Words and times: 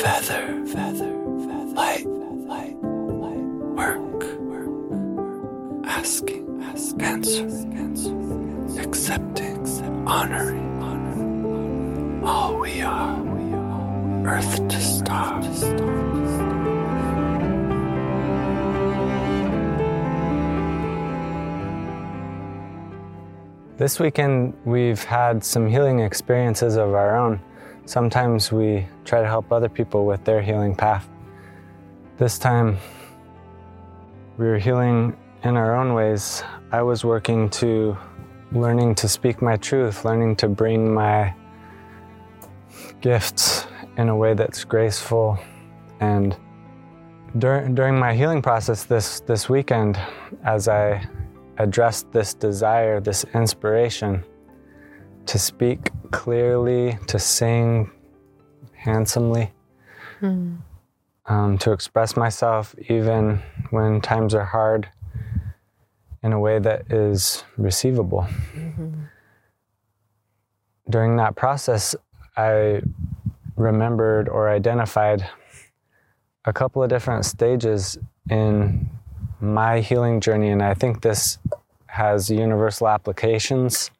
feather, 0.00 0.64
feather, 0.64 1.12
feather, 1.44 1.74
light, 1.74 2.06
light, 2.06 2.74
light, 2.82 3.44
work, 3.76 4.22
work, 4.40 5.84
asking, 5.86 6.62
ask, 6.62 6.98
answer, 7.02 7.44
answer, 7.74 8.80
accepting, 8.80 9.58
honoring, 10.08 10.82
honoring, 10.82 12.24
all 12.24 12.56
we 12.58 12.80
are, 12.80 14.26
earth 14.26 14.68
to 14.68 14.80
stars. 14.80 15.60
This 23.76 24.00
weekend, 24.00 24.54
we've 24.64 25.04
had 25.04 25.44
some 25.44 25.68
healing 25.68 26.00
experiences 26.00 26.76
of 26.76 26.94
our 26.94 27.18
own. 27.18 27.38
Sometimes 27.90 28.52
we 28.52 28.86
try 29.04 29.20
to 29.20 29.26
help 29.26 29.50
other 29.50 29.68
people 29.68 30.06
with 30.06 30.24
their 30.24 30.40
healing 30.40 30.76
path. 30.76 31.08
This 32.18 32.38
time, 32.38 32.78
we 34.38 34.46
were 34.46 34.58
healing 34.58 35.16
in 35.42 35.56
our 35.56 35.74
own 35.74 35.92
ways. 35.92 36.44
I 36.70 36.82
was 36.82 37.04
working 37.04 37.50
to 37.50 37.98
learning 38.52 38.94
to 38.94 39.08
speak 39.08 39.42
my 39.42 39.56
truth, 39.56 40.04
learning 40.04 40.36
to 40.36 40.48
bring 40.48 40.94
my 40.94 41.34
gifts 43.00 43.66
in 43.96 44.08
a 44.08 44.16
way 44.16 44.34
that's 44.34 44.62
graceful. 44.62 45.36
And 45.98 46.36
dur- 47.38 47.70
during 47.74 47.98
my 47.98 48.14
healing 48.14 48.40
process 48.40 48.84
this, 48.84 49.18
this 49.18 49.48
weekend, 49.48 49.98
as 50.44 50.68
I 50.68 51.04
addressed 51.58 52.12
this 52.12 52.34
desire, 52.34 53.00
this 53.00 53.24
inspiration 53.34 54.22
to 55.30 55.38
speak 55.38 55.90
clearly, 56.10 56.98
to 57.06 57.16
sing 57.16 57.88
handsomely, 58.72 59.52
mm. 60.20 60.58
um, 61.26 61.56
to 61.56 61.70
express 61.70 62.16
myself 62.16 62.74
even 62.88 63.40
when 63.70 64.00
times 64.00 64.34
are 64.34 64.44
hard 64.44 64.88
in 66.24 66.32
a 66.32 66.40
way 66.40 66.58
that 66.58 66.90
is 66.90 67.44
receivable. 67.56 68.26
Mm-hmm. 68.56 69.02
During 70.88 71.16
that 71.18 71.36
process, 71.36 71.94
I 72.36 72.82
remembered 73.54 74.28
or 74.28 74.50
identified 74.50 75.24
a 76.44 76.52
couple 76.52 76.82
of 76.82 76.90
different 76.90 77.24
stages 77.24 77.96
in 78.28 78.90
my 79.40 79.78
healing 79.78 80.20
journey, 80.20 80.50
and 80.50 80.60
I 80.60 80.74
think 80.74 81.02
this 81.02 81.38
has 81.86 82.28
universal 82.30 82.88
applications. 82.88 83.92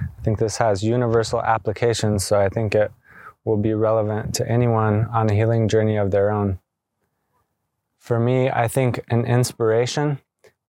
I 0.00 0.22
think 0.22 0.38
this 0.38 0.56
has 0.58 0.82
universal 0.82 1.42
applications, 1.42 2.24
so 2.24 2.38
I 2.38 2.48
think 2.48 2.74
it 2.74 2.92
will 3.44 3.56
be 3.56 3.74
relevant 3.74 4.34
to 4.36 4.48
anyone 4.48 5.06
on 5.06 5.30
a 5.30 5.34
healing 5.34 5.68
journey 5.68 5.96
of 5.96 6.10
their 6.10 6.30
own. 6.30 6.58
For 7.98 8.18
me, 8.18 8.50
I 8.50 8.68
think 8.68 9.00
an 9.08 9.24
inspiration 9.24 10.18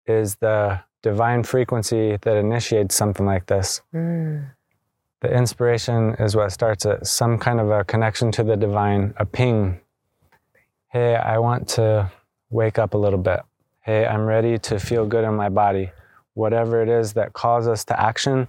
is 0.06 0.36
the 0.36 0.80
divine 1.02 1.44
frequency 1.44 2.16
that 2.20 2.36
initiates 2.36 2.94
something 2.94 3.26
like 3.26 3.46
this. 3.46 3.80
Mm. 3.94 4.50
The 5.20 5.32
inspiration 5.32 6.14
is 6.18 6.34
what 6.34 6.52
starts 6.52 6.84
it, 6.86 7.06
some 7.06 7.38
kind 7.38 7.60
of 7.60 7.70
a 7.70 7.84
connection 7.84 8.32
to 8.32 8.42
the 8.42 8.56
divine, 8.56 9.14
a 9.16 9.26
ping. 9.26 9.80
Hey, 10.88 11.14
I 11.14 11.38
want 11.38 11.68
to 11.70 12.10
wake 12.50 12.78
up 12.78 12.94
a 12.94 12.98
little 12.98 13.18
bit 13.18 13.40
hey, 13.82 14.06
I'm 14.06 14.26
ready 14.26 14.58
to 14.58 14.78
feel 14.78 15.06
good 15.06 15.24
in 15.24 15.34
my 15.34 15.48
body. 15.48 15.90
Whatever 16.34 16.82
it 16.82 16.88
is 16.88 17.14
that 17.14 17.32
calls 17.32 17.66
us 17.66 17.84
to 17.86 18.00
action 18.00 18.46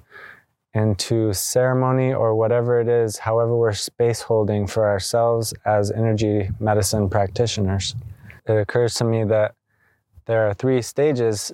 and 0.73 0.97
to 0.99 1.33
ceremony 1.33 2.13
or 2.13 2.35
whatever 2.35 2.79
it 2.79 2.87
is, 2.87 3.17
however, 3.17 3.55
we're 3.55 3.73
space 3.73 4.21
holding 4.21 4.67
for 4.67 4.87
ourselves 4.87 5.53
as 5.65 5.91
energy 5.91 6.49
medicine 6.59 7.09
practitioners. 7.09 7.95
It 8.47 8.53
occurs 8.53 8.93
to 8.95 9.03
me 9.03 9.23
that 9.25 9.55
there 10.25 10.47
are 10.47 10.53
three 10.53 10.81
stages 10.81 11.51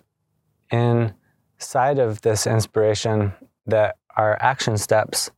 inside 0.71 1.99
of 1.99 2.21
this 2.21 2.45
inspiration 2.45 3.33
that 3.65 3.97
are 4.15 4.37
action 4.41 4.77
steps 4.77 5.31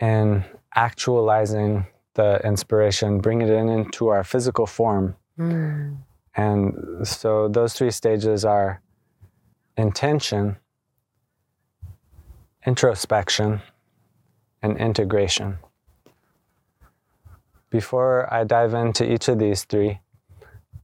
in 0.00 0.44
actualizing 0.74 1.86
the 2.14 2.40
inspiration, 2.44 3.20
bringing 3.20 3.48
it 3.48 3.54
in 3.54 3.68
into 3.68 4.08
our 4.08 4.24
physical 4.24 4.66
form. 4.66 5.16
Mm. 5.38 5.98
And 6.34 7.06
so 7.06 7.48
those 7.48 7.74
three 7.74 7.90
stages 7.90 8.44
are 8.44 8.80
intention, 9.76 10.56
introspection, 12.66 13.60
and 14.62 14.76
integration. 14.78 15.58
Before 17.70 18.32
I 18.32 18.44
dive 18.44 18.74
into 18.74 19.10
each 19.10 19.28
of 19.28 19.38
these 19.38 19.64
three, 19.64 20.00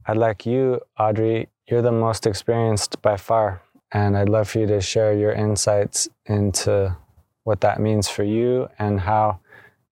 I'd 0.05 0.17
like 0.17 0.45
you, 0.45 0.81
Audrey, 0.97 1.49
you're 1.67 1.81
the 1.81 1.91
most 1.91 2.25
experienced 2.25 3.01
by 3.01 3.15
far, 3.15 3.61
and 3.91 4.17
I'd 4.17 4.29
love 4.29 4.49
for 4.49 4.59
you 4.59 4.67
to 4.67 4.81
share 4.81 5.13
your 5.13 5.31
insights 5.31 6.09
into 6.25 6.95
what 7.43 7.61
that 7.61 7.79
means 7.79 8.09
for 8.09 8.23
you 8.23 8.67
and 8.79 8.99
how 8.99 9.39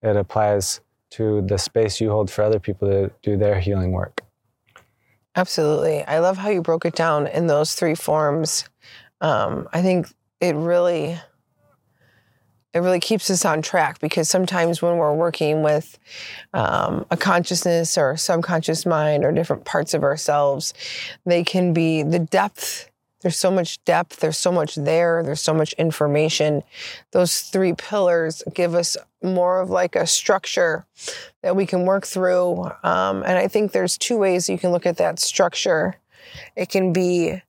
it 0.02 0.16
applies 0.16 0.82
to 1.12 1.42
the 1.44 1.58
space 1.58 2.02
you 2.02 2.10
hold 2.10 2.30
for 2.30 2.44
other 2.44 2.60
people 2.60 2.88
to 2.88 3.12
do 3.22 3.38
their 3.38 3.60
healing 3.60 3.92
work. 3.92 4.22
Absolutely. 5.36 6.04
I 6.04 6.20
love 6.20 6.38
how 6.38 6.50
you 6.50 6.62
broke 6.62 6.86
it 6.86 6.96
down 6.96 7.28
in 7.28 7.48
those 7.48 7.76
three 7.76 7.96
forms. 7.96 8.68
Um, 9.22 9.70
I 9.72 9.82
think 9.82 10.08
it 10.42 10.56
really 10.56 11.20
it 12.78 12.82
really 12.82 13.00
keeps 13.00 13.30
us 13.30 13.44
on 13.44 13.62
track 13.62 14.00
because 14.00 14.30
sometimes 14.30 14.82
when 14.82 14.98
we're 14.98 15.14
working 15.14 15.64
with 15.64 15.98
um, 16.54 17.06
a 17.12 17.18
consciousness 17.18 17.98
or 17.98 18.16
subconscious 18.16 18.86
mind 18.86 19.26
or 19.26 19.32
different 19.32 19.66
parts 19.66 19.94
of 19.94 20.04
ourselves, 20.04 20.74
they 21.26 21.44
can 21.44 21.74
be 21.74 22.04
the 22.04 22.20
depth 22.20 22.90
there's 23.22 23.38
so 23.38 23.50
much 23.50 23.84
depth, 23.84 24.20
there's 24.20 24.38
so 24.38 24.52
much 24.52 24.76
there, 24.76 25.24
there's 25.24 25.42
so 25.42 25.54
much 25.54 25.74
information. 25.74 26.64
Those 27.12 27.42
three 27.42 27.74
pillars 27.74 28.44
give 28.54 28.76
us 28.76 28.96
more 29.24 29.60
of 29.60 29.70
like 29.70 29.96
a 29.96 30.06
structure 30.06 30.86
that 31.42 31.56
we 31.56 31.66
can 31.66 31.86
work 31.86 32.06
through. 32.06 32.66
Um, 32.84 33.24
and 33.24 33.38
I 33.38 33.48
think 33.48 33.72
there's 33.72 33.98
two 33.98 34.18
ways 34.18 34.48
you 34.48 34.60
can 34.60 34.72
look 34.72 34.86
at 34.86 34.98
that 34.98 35.20
structure. 35.20 35.96
It 36.56 36.70
can 36.70 36.94
be, 36.94 37.42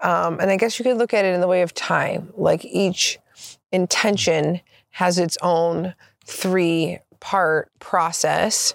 um, 0.00 0.40
and 0.40 0.50
I 0.50 0.56
guess 0.56 0.78
you 0.78 0.84
could 0.84 0.96
look 0.96 1.12
at 1.12 1.26
it 1.26 1.34
in 1.34 1.42
the 1.42 1.48
way 1.48 1.60
of 1.62 1.74
time, 1.74 2.32
like 2.36 2.64
each 2.64 3.18
intention 3.72 4.60
has 4.90 5.18
its 5.18 5.36
own 5.42 5.94
three 6.24 6.98
part 7.20 7.70
process. 7.78 8.74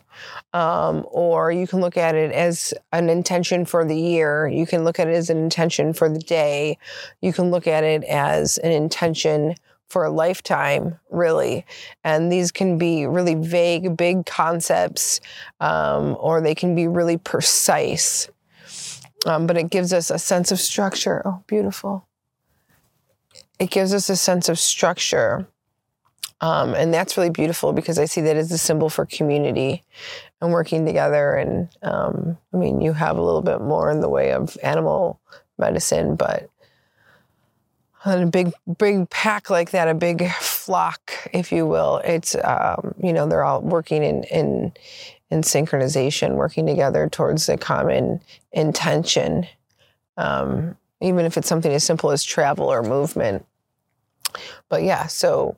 Um, 0.53 1.05
or 1.11 1.51
you 1.51 1.67
can 1.67 1.81
look 1.81 1.97
at 1.97 2.15
it 2.15 2.31
as 2.31 2.73
an 2.93 3.09
intention 3.09 3.65
for 3.65 3.83
the 3.83 3.97
year. 3.97 4.47
You 4.47 4.65
can 4.65 4.83
look 4.83 4.99
at 4.99 5.07
it 5.07 5.15
as 5.15 5.29
an 5.29 5.37
intention 5.37 5.93
for 5.93 6.07
the 6.07 6.19
day. 6.19 6.77
You 7.21 7.33
can 7.33 7.51
look 7.51 7.67
at 7.67 7.83
it 7.83 8.03
as 8.05 8.57
an 8.59 8.71
intention 8.71 9.55
for 9.89 10.05
a 10.05 10.09
lifetime, 10.09 10.99
really. 11.09 11.65
And 12.03 12.31
these 12.31 12.51
can 12.51 12.77
be 12.77 13.05
really 13.05 13.35
vague, 13.35 13.97
big 13.97 14.25
concepts, 14.25 15.19
um, 15.59 16.15
or 16.19 16.41
they 16.41 16.55
can 16.55 16.75
be 16.75 16.87
really 16.87 17.17
precise. 17.17 18.29
Um, 19.25 19.47
but 19.47 19.57
it 19.57 19.69
gives 19.69 19.91
us 19.91 20.09
a 20.09 20.19
sense 20.19 20.51
of 20.51 20.59
structure. 20.59 21.21
Oh, 21.25 21.43
beautiful. 21.47 22.07
It 23.59 23.69
gives 23.69 23.93
us 23.93 24.09
a 24.09 24.15
sense 24.15 24.49
of 24.49 24.59
structure 24.59 25.47
um, 26.41 26.73
and 26.73 26.94
that's 26.94 27.18
really 27.18 27.29
beautiful 27.29 27.73
because 27.73 27.97
I 27.97 28.06
see 28.06 28.22
that 28.22 28.35
as 28.35 28.51
a 28.51 28.57
symbol 28.57 28.90
for 28.90 29.06
community 29.06 29.84
and 30.41 30.51
working 30.51 30.85
together. 30.85 31.34
And 31.35 31.69
um, 31.81 32.38
I 32.53 32.57
mean, 32.57 32.81
you 32.81 32.94
have 32.94 33.18
a 33.18 33.22
little 33.22 33.41
bit 33.41 33.62
more 33.62 33.90
in 33.90 34.01
the 34.01 34.09
way 34.09 34.31
of 34.31 34.57
animal 34.62 35.19
medicine, 35.57 36.16
but 36.16 36.50
on 38.03 38.22
a 38.22 38.28
big, 38.28 38.53
big 38.78 39.09
pack 39.09 39.50
like 39.50 39.72
that, 39.72 39.88
a 39.88 39.94
big 39.94 40.29
flock, 40.29 41.12
if 41.34 41.51
you 41.51 41.66
will, 41.66 42.01
it's, 42.03 42.35
um, 42.44 42.94
you 43.01 43.13
know, 43.13 43.28
they're 43.28 43.44
all 43.44 43.62
working 43.62 44.03
in, 44.03 44.24
in, 44.25 44.74
in 45.31 45.41
synchronization, 45.41 46.36
working 46.36 46.68
together 46.68 47.09
towards 47.09 47.50
a 47.50 47.57
common 47.57 48.21
intention. 48.51 49.48
Um, 50.18 50.77
even 51.01 51.25
if 51.25 51.38
it's 51.38 51.48
something 51.48 51.74
as 51.74 51.83
simple 51.83 52.12
as 52.12 52.24
travel 52.24 52.68
or 52.68 52.81
movement. 52.81 53.45
But 54.69 54.83
yeah, 54.83 55.07
so 55.07 55.57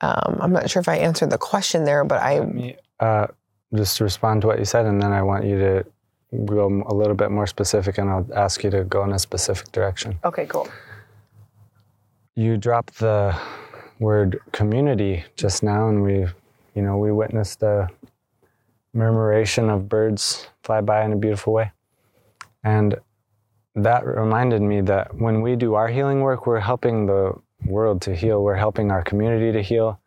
um, 0.00 0.38
I'm 0.40 0.52
not 0.52 0.70
sure 0.70 0.80
if 0.80 0.88
I 0.88 0.96
answered 0.96 1.30
the 1.30 1.38
question 1.38 1.84
there, 1.84 2.04
but 2.04 2.22
I. 2.22 2.40
Me, 2.40 2.76
uh, 3.00 3.26
just 3.74 3.96
to 3.98 4.04
respond 4.04 4.42
to 4.42 4.46
what 4.46 4.58
you 4.58 4.64
said, 4.64 4.86
and 4.86 5.00
then 5.00 5.12
I 5.12 5.22
want 5.22 5.44
you 5.44 5.58
to 5.58 5.86
go 6.44 6.82
a 6.86 6.94
little 6.94 7.14
bit 7.14 7.30
more 7.30 7.46
specific, 7.46 7.98
and 7.98 8.08
I'll 8.08 8.26
ask 8.34 8.64
you 8.64 8.70
to 8.70 8.84
go 8.84 9.04
in 9.04 9.12
a 9.12 9.18
specific 9.18 9.70
direction. 9.72 10.18
Okay, 10.24 10.46
cool. 10.46 10.68
You 12.34 12.56
dropped 12.56 12.98
the 12.98 13.36
word 13.98 14.40
community 14.52 15.24
just 15.36 15.62
now, 15.62 15.88
and 15.88 16.02
we, 16.02 16.26
you 16.74 16.82
know, 16.82 16.96
we 16.96 17.12
witnessed 17.12 17.62
a 17.62 17.88
murmuration 18.92 19.70
of 19.70 19.88
birds 19.88 20.48
fly 20.62 20.80
by 20.80 21.04
in 21.04 21.12
a 21.12 21.16
beautiful 21.16 21.52
way. 21.52 21.70
And 22.64 22.96
that 23.74 24.04
reminded 24.04 24.62
me 24.62 24.80
that 24.82 25.14
when 25.16 25.42
we 25.42 25.56
do 25.56 25.74
our 25.74 25.88
healing 25.88 26.20
work, 26.20 26.46
we're 26.46 26.60
helping 26.60 27.06
the 27.06 27.34
world 27.66 28.02
to 28.02 28.14
heal. 28.14 28.42
We're 28.42 28.56
helping 28.56 28.90
our 28.90 29.02
community 29.02 29.52
to 29.52 29.62
heal, 29.62 30.00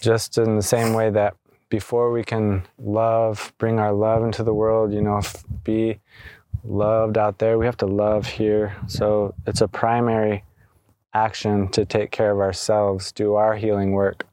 just 0.00 0.38
in 0.38 0.56
the 0.56 0.62
same 0.62 0.94
way 0.94 1.10
that 1.10 1.34
before 1.68 2.12
we 2.12 2.22
can 2.22 2.62
love, 2.78 3.52
bring 3.58 3.78
our 3.78 3.92
love 3.92 4.22
into 4.24 4.42
the 4.42 4.52
world, 4.52 4.92
you 4.92 5.00
know, 5.00 5.20
be 5.64 5.98
loved 6.64 7.16
out 7.16 7.38
there, 7.38 7.58
we 7.58 7.66
have 7.66 7.78
to 7.78 7.86
love 7.86 8.26
here. 8.26 8.76
So 8.86 9.34
it's 9.46 9.62
a 9.62 9.68
primary 9.68 10.44
action 11.14 11.68
to 11.68 11.84
take 11.84 12.10
care 12.10 12.30
of 12.30 12.40
ourselves, 12.40 13.12
do 13.12 13.34
our 13.34 13.56
healing 13.56 13.92
work, 13.92 14.26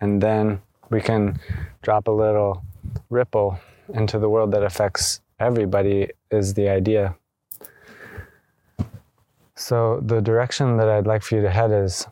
and 0.00 0.22
then 0.22 0.60
we 0.90 1.00
can 1.00 1.38
drop 1.82 2.08
a 2.08 2.12
little 2.12 2.62
ripple 3.10 3.58
into 3.94 4.18
the 4.18 4.28
world 4.28 4.52
that 4.52 4.62
affects 4.62 5.20
everybody, 5.40 6.10
is 6.30 6.54
the 6.54 6.68
idea. 6.68 7.16
So, 9.56 10.00
the 10.04 10.20
direction 10.20 10.76
that 10.76 10.88
I'd 10.88 11.06
like 11.06 11.22
for 11.22 11.36
you 11.36 11.42
to 11.42 11.50
head 11.50 11.72
is 11.72 12.06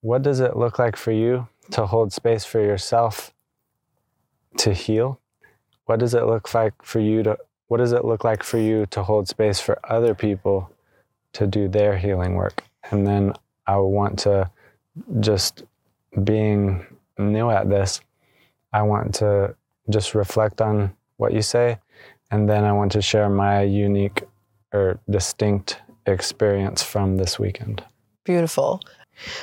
what 0.00 0.22
does 0.22 0.38
it 0.38 0.56
look 0.56 0.78
like 0.78 0.96
for 0.96 1.10
you 1.10 1.48
to 1.72 1.86
hold 1.86 2.12
space 2.12 2.44
for 2.44 2.60
yourself 2.60 3.34
to 4.58 4.72
heal? 4.72 5.20
What 5.86 5.98
does 5.98 6.14
it 6.14 6.24
look 6.24 6.54
like 6.54 6.74
for 6.82 7.00
you 7.00 7.22
to 7.24 7.36
what 7.66 7.78
does 7.78 7.92
it 7.92 8.04
look 8.04 8.24
like 8.24 8.42
for 8.42 8.58
you 8.58 8.86
to 8.86 9.02
hold 9.02 9.28
space 9.28 9.60
for 9.60 9.78
other 9.84 10.14
people 10.14 10.70
to 11.34 11.46
do 11.46 11.68
their 11.68 11.98
healing 11.98 12.34
work? 12.34 12.62
And 12.90 13.06
then 13.06 13.34
I 13.66 13.76
want 13.76 14.20
to 14.20 14.50
just 15.20 15.64
being 16.24 16.86
new 17.18 17.50
at 17.50 17.68
this, 17.68 18.00
I 18.72 18.82
want 18.82 19.16
to 19.16 19.54
just 19.90 20.14
reflect 20.14 20.60
on 20.62 20.94
what 21.16 21.34
you 21.34 21.42
say 21.42 21.78
and 22.30 22.48
then 22.48 22.64
I 22.64 22.72
want 22.72 22.92
to 22.92 23.02
share 23.02 23.28
my 23.28 23.62
unique 23.62 24.22
or 24.72 25.00
distinct 25.10 25.80
experience 26.08 26.82
from 26.82 27.16
this 27.16 27.38
weekend. 27.38 27.82
Beautiful. 28.24 28.82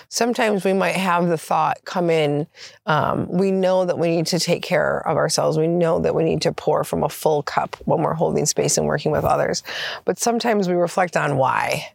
Sometimes 0.09 0.63
we 0.63 0.73
might 0.73 0.95
have 0.95 1.27
the 1.27 1.37
thought 1.37 1.83
come 1.85 2.09
in. 2.09 2.47
Um, 2.85 3.27
we 3.29 3.51
know 3.51 3.85
that 3.85 3.99
we 3.99 4.15
need 4.15 4.27
to 4.27 4.39
take 4.39 4.63
care 4.63 5.05
of 5.07 5.17
ourselves. 5.17 5.57
We 5.57 5.67
know 5.67 5.99
that 5.99 6.15
we 6.15 6.23
need 6.23 6.41
to 6.43 6.51
pour 6.51 6.83
from 6.83 7.03
a 7.03 7.09
full 7.09 7.43
cup 7.43 7.75
when 7.85 8.01
we're 8.01 8.13
holding 8.13 8.45
space 8.45 8.77
and 8.77 8.87
working 8.87 9.11
with 9.11 9.25
others. 9.25 9.63
But 10.05 10.19
sometimes 10.19 10.67
we 10.67 10.75
reflect 10.75 11.17
on 11.17 11.37
why 11.37 11.93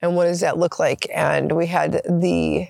and 0.00 0.16
what 0.16 0.24
does 0.24 0.40
that 0.40 0.58
look 0.58 0.78
like. 0.78 1.06
And 1.12 1.52
we 1.52 1.66
had 1.66 2.00
the 2.08 2.68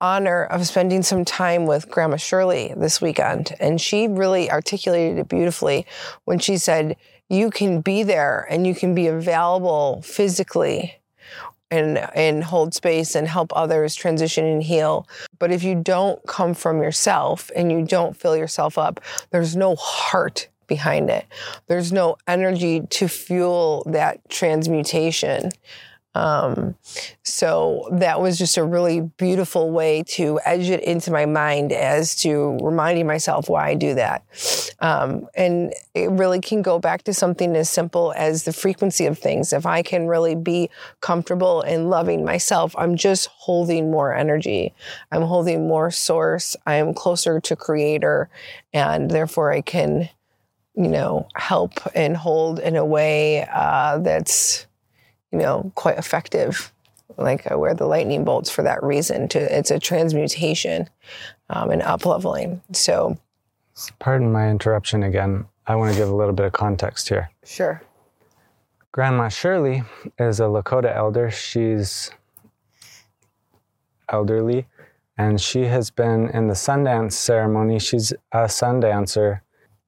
honor 0.00 0.44
of 0.44 0.66
spending 0.66 1.02
some 1.02 1.24
time 1.24 1.66
with 1.66 1.90
Grandma 1.90 2.16
Shirley 2.16 2.72
this 2.76 3.00
weekend. 3.02 3.54
And 3.60 3.80
she 3.80 4.08
really 4.08 4.50
articulated 4.50 5.18
it 5.18 5.28
beautifully 5.28 5.86
when 6.24 6.38
she 6.38 6.56
said, 6.56 6.96
You 7.30 7.50
can 7.50 7.80
be 7.80 8.02
there 8.02 8.46
and 8.50 8.66
you 8.66 8.74
can 8.74 8.94
be 8.94 9.06
available 9.06 10.02
physically 10.02 11.00
and 11.70 11.98
and 12.14 12.42
hold 12.42 12.74
space 12.74 13.14
and 13.14 13.28
help 13.28 13.52
others 13.54 13.94
transition 13.94 14.44
and 14.44 14.62
heal. 14.62 15.08
But 15.38 15.52
if 15.52 15.62
you 15.62 15.76
don't 15.76 16.20
come 16.26 16.54
from 16.54 16.82
yourself 16.82 17.50
and 17.54 17.70
you 17.70 17.84
don't 17.86 18.16
fill 18.16 18.36
yourself 18.36 18.76
up, 18.76 19.00
there's 19.30 19.56
no 19.56 19.76
heart 19.76 20.48
behind 20.66 21.10
it. 21.10 21.26
There's 21.66 21.92
no 21.92 22.16
energy 22.26 22.82
to 22.90 23.08
fuel 23.08 23.84
that 23.86 24.28
transmutation. 24.28 25.50
Um, 26.14 26.74
so 27.22 27.88
that 27.92 28.20
was 28.20 28.36
just 28.36 28.56
a 28.56 28.64
really 28.64 29.00
beautiful 29.00 29.70
way 29.70 30.02
to 30.08 30.40
edge 30.44 30.68
it 30.68 30.82
into 30.82 31.12
my 31.12 31.24
mind 31.24 31.72
as 31.72 32.16
to 32.22 32.58
reminding 32.62 33.06
myself 33.06 33.48
why 33.48 33.68
I 33.68 33.74
do 33.74 33.94
that. 33.94 34.24
Um, 34.80 35.28
and 35.36 35.72
it 35.94 36.10
really 36.10 36.40
can 36.40 36.62
go 36.62 36.80
back 36.80 37.04
to 37.04 37.14
something 37.14 37.54
as 37.54 37.70
simple 37.70 38.12
as 38.16 38.42
the 38.42 38.52
frequency 38.52 39.06
of 39.06 39.18
things. 39.18 39.52
If 39.52 39.66
I 39.66 39.82
can 39.82 40.08
really 40.08 40.34
be 40.34 40.68
comfortable 41.00 41.62
and 41.62 41.90
loving 41.90 42.24
myself, 42.24 42.74
I'm 42.76 42.96
just 42.96 43.28
holding 43.28 43.90
more 43.90 44.12
energy. 44.12 44.74
I'm 45.12 45.22
holding 45.22 45.68
more 45.68 45.92
source. 45.92 46.56
I 46.66 46.74
am 46.76 46.92
closer 46.92 47.38
to 47.40 47.54
creator 47.54 48.28
and 48.72 49.10
therefore 49.10 49.52
I 49.52 49.60
can, 49.60 50.08
you 50.74 50.88
know, 50.88 51.28
help 51.36 51.74
and 51.94 52.16
hold 52.16 52.58
in 52.58 52.74
a 52.74 52.84
way 52.84 53.46
uh, 53.52 53.98
that's 53.98 54.66
you 55.32 55.38
know, 55.38 55.72
quite 55.74 55.98
effective. 55.98 56.72
Like 57.16 57.50
I 57.50 57.54
wear 57.54 57.74
the 57.74 57.86
lightning 57.86 58.24
bolts 58.24 58.50
for 58.50 58.62
that 58.62 58.82
reason. 58.82 59.28
To 59.28 59.58
it's 59.58 59.70
a 59.70 59.78
transmutation 59.78 60.88
um, 61.48 61.70
and 61.70 61.82
up 61.82 62.06
leveling. 62.06 62.62
So, 62.72 63.18
pardon 63.98 64.32
my 64.32 64.48
interruption 64.48 65.02
again. 65.02 65.46
I 65.66 65.76
want 65.76 65.92
to 65.92 65.98
give 65.98 66.08
a 66.08 66.14
little 66.14 66.32
bit 66.32 66.46
of 66.46 66.52
context 66.52 67.08
here. 67.08 67.30
Sure. 67.44 67.82
Grandma 68.92 69.28
Shirley 69.28 69.84
is 70.18 70.40
a 70.40 70.44
Lakota 70.44 70.94
elder. 70.94 71.30
She's 71.30 72.10
elderly, 74.08 74.66
and 75.16 75.40
she 75.40 75.62
has 75.62 75.90
been 75.90 76.28
in 76.30 76.48
the 76.48 76.54
Sundance 76.54 77.12
ceremony. 77.12 77.78
She's 77.78 78.12
a 78.32 78.46
Sundancer. 78.46 79.40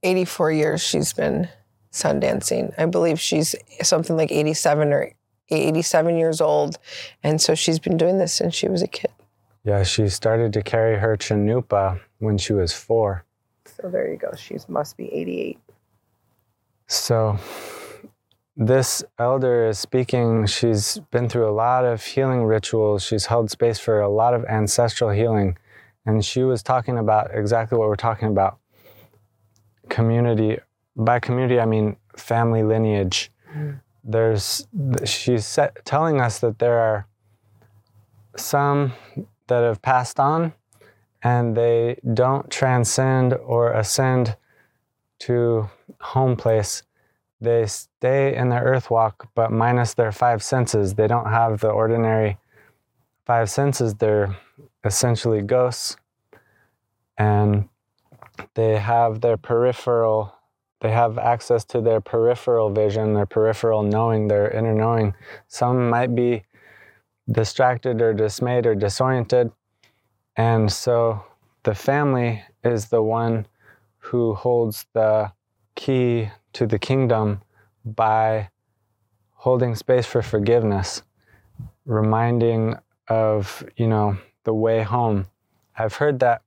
84 0.05 0.53
years 0.53 0.81
she's 0.81 1.13
been 1.13 1.49
Sundancing. 1.93 2.73
I 2.79 2.87
believe 2.87 3.21
she's 3.21 3.55
something 3.83 4.17
like 4.17 4.33
87 4.33 4.93
or 4.93 5.13
87 5.57 6.17
years 6.17 6.41
old. 6.41 6.79
And 7.23 7.41
so 7.41 7.55
she's 7.55 7.79
been 7.79 7.97
doing 7.97 8.19
this 8.19 8.33
since 8.33 8.55
she 8.55 8.69
was 8.69 8.83
a 8.83 8.87
kid. 8.87 9.11
Yeah, 9.65 9.85
she 9.85 10.09
started 10.09 10.53
to 10.55 10.63
carry 10.63 10.99
her 10.99 11.17
chanupa 11.17 12.01
when 12.19 12.37
she 12.39 12.53
was 12.53 12.73
four. 12.73 13.25
So 13.65 13.89
there 13.89 14.11
you 14.11 14.17
go. 14.17 14.33
She 14.37 14.57
must 14.69 14.97
be 14.97 15.13
88. 15.13 15.59
So 16.89 17.39
this 18.57 19.05
elder 19.19 19.69
is 19.69 19.79
speaking. 19.79 20.47
She's 20.47 20.99
been 21.11 21.29
through 21.29 21.49
a 21.49 21.55
lot 21.55 21.85
of 21.85 22.05
healing 22.05 22.43
rituals. 22.43 23.05
She's 23.05 23.27
held 23.27 23.51
space 23.51 23.79
for 23.79 24.01
a 24.01 24.09
lot 24.09 24.35
of 24.35 24.45
ancestral 24.47 25.11
healing. 25.11 25.57
And 26.05 26.25
she 26.25 26.43
was 26.43 26.63
talking 26.63 26.99
about 26.99 27.31
exactly 27.33 27.79
what 27.79 27.89
we're 27.89 27.95
talking 27.95 28.29
about 28.29 28.59
community. 29.89 30.59
By 30.97 31.21
community, 31.21 31.61
I 31.61 31.67
mean 31.67 31.97
family 32.17 32.65
lineage. 32.65 33.31
Mm 33.57 33.82
there's 34.05 34.67
she's 35.05 35.59
telling 35.85 36.21
us 36.21 36.41
that 36.41 36.59
there 36.59 36.79
are 36.79 37.07
some 38.37 38.93
that 39.47 39.63
have 39.63 39.83
passed 39.83 40.19
on 40.19 40.53
and 41.23 41.57
they 41.57 42.01
don't 42.15 42.51
transcend 42.51 43.35
or 43.35 43.73
ascend 43.73 44.37
to 45.21 45.69
home 46.01 46.37
place. 46.37 46.83
They 47.41 47.67
stay 47.67 48.35
in 48.35 48.49
their 48.49 48.63
earth 48.63 48.91
walk 48.91 49.29
but 49.35 49.53
minus 49.53 49.95
their 49.95 50.13
five 50.13 50.43
senses. 50.43 50.95
They 50.95 51.07
don't 51.07 51.29
have 51.29 51.61
the 51.61 51.69
ordinary 51.69 52.39
five 53.25 53.51
senses. 53.51 53.95
They're 53.95 54.37
essentially 54.85 55.43
ghosts. 55.43 55.97
And 57.19 57.69
they 58.55 58.79
have 58.79 59.21
their 59.21 59.37
peripheral 59.37 60.35
they 60.83 60.91
have 60.91 61.17
access 61.17 61.65
to 61.67 61.81
their 61.81 62.01
peripheral 62.01 62.69
vision, 62.69 63.15
their 63.15 63.25
peripheral 63.25 63.85
knowing, 63.85 64.27
their 64.27 64.51
inner 64.51 64.75
knowing. 64.75 65.15
Some 65.47 65.89
might 65.89 66.13
be 66.17 66.43
distracted 67.31 68.03
or 68.03 68.13
dismayed 68.13 68.67
or 68.67 68.75
disoriented. 68.75 69.53
And 70.37 70.73
so 70.73 71.25
the 71.63 71.77
family 71.77 72.43
is 72.65 72.89
the 72.89 73.01
one 73.01 73.47
who 73.99 74.35
holds 74.35 74.87
the 74.93 75.31
key 75.77 76.31
to 76.55 76.67
the 76.67 76.81
kingdom 76.81 77.43
by 77.85 78.51
holding 79.35 79.77
space 79.77 80.07
for 80.07 80.21
forgiveness, 80.21 81.03
reminding 81.87 82.75
of, 83.07 83.65
you 83.77 83.87
know, 83.87 84.19
the 84.43 84.55
way 84.55 84.83
home. 84.83 85.27
I've 85.79 85.95
heard 85.95 86.19
that 86.21 86.42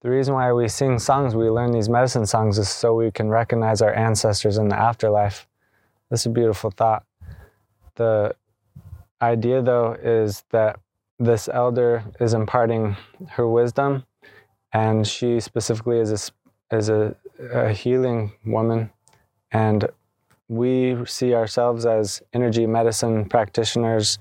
the 0.00 0.10
reason 0.10 0.34
why 0.34 0.52
we 0.52 0.68
sing 0.68 0.98
songs, 0.98 1.34
we 1.34 1.50
learn 1.50 1.72
these 1.72 1.88
medicine 1.88 2.26
songs, 2.26 2.58
is 2.58 2.68
so 2.68 2.94
we 2.94 3.10
can 3.10 3.28
recognize 3.28 3.82
our 3.82 3.92
ancestors 3.92 4.56
in 4.56 4.68
the 4.68 4.78
afterlife. 4.78 5.46
That's 6.08 6.26
a 6.26 6.30
beautiful 6.30 6.70
thought. 6.70 7.04
The 7.96 8.34
idea, 9.20 9.60
though, 9.60 9.94
is 9.94 10.44
that 10.50 10.78
this 11.18 11.48
elder 11.48 12.04
is 12.20 12.32
imparting 12.32 12.96
her 13.30 13.48
wisdom, 13.48 14.04
and 14.72 15.06
she 15.06 15.40
specifically 15.40 15.98
is 15.98 16.12
a, 16.70 16.76
is 16.76 16.88
a, 16.88 17.16
a 17.52 17.72
healing 17.72 18.32
woman. 18.46 18.90
And 19.50 19.88
we 20.48 20.96
see 21.06 21.34
ourselves 21.34 21.86
as 21.86 22.22
energy 22.32 22.66
medicine 22.66 23.24
practitioners 23.24 24.18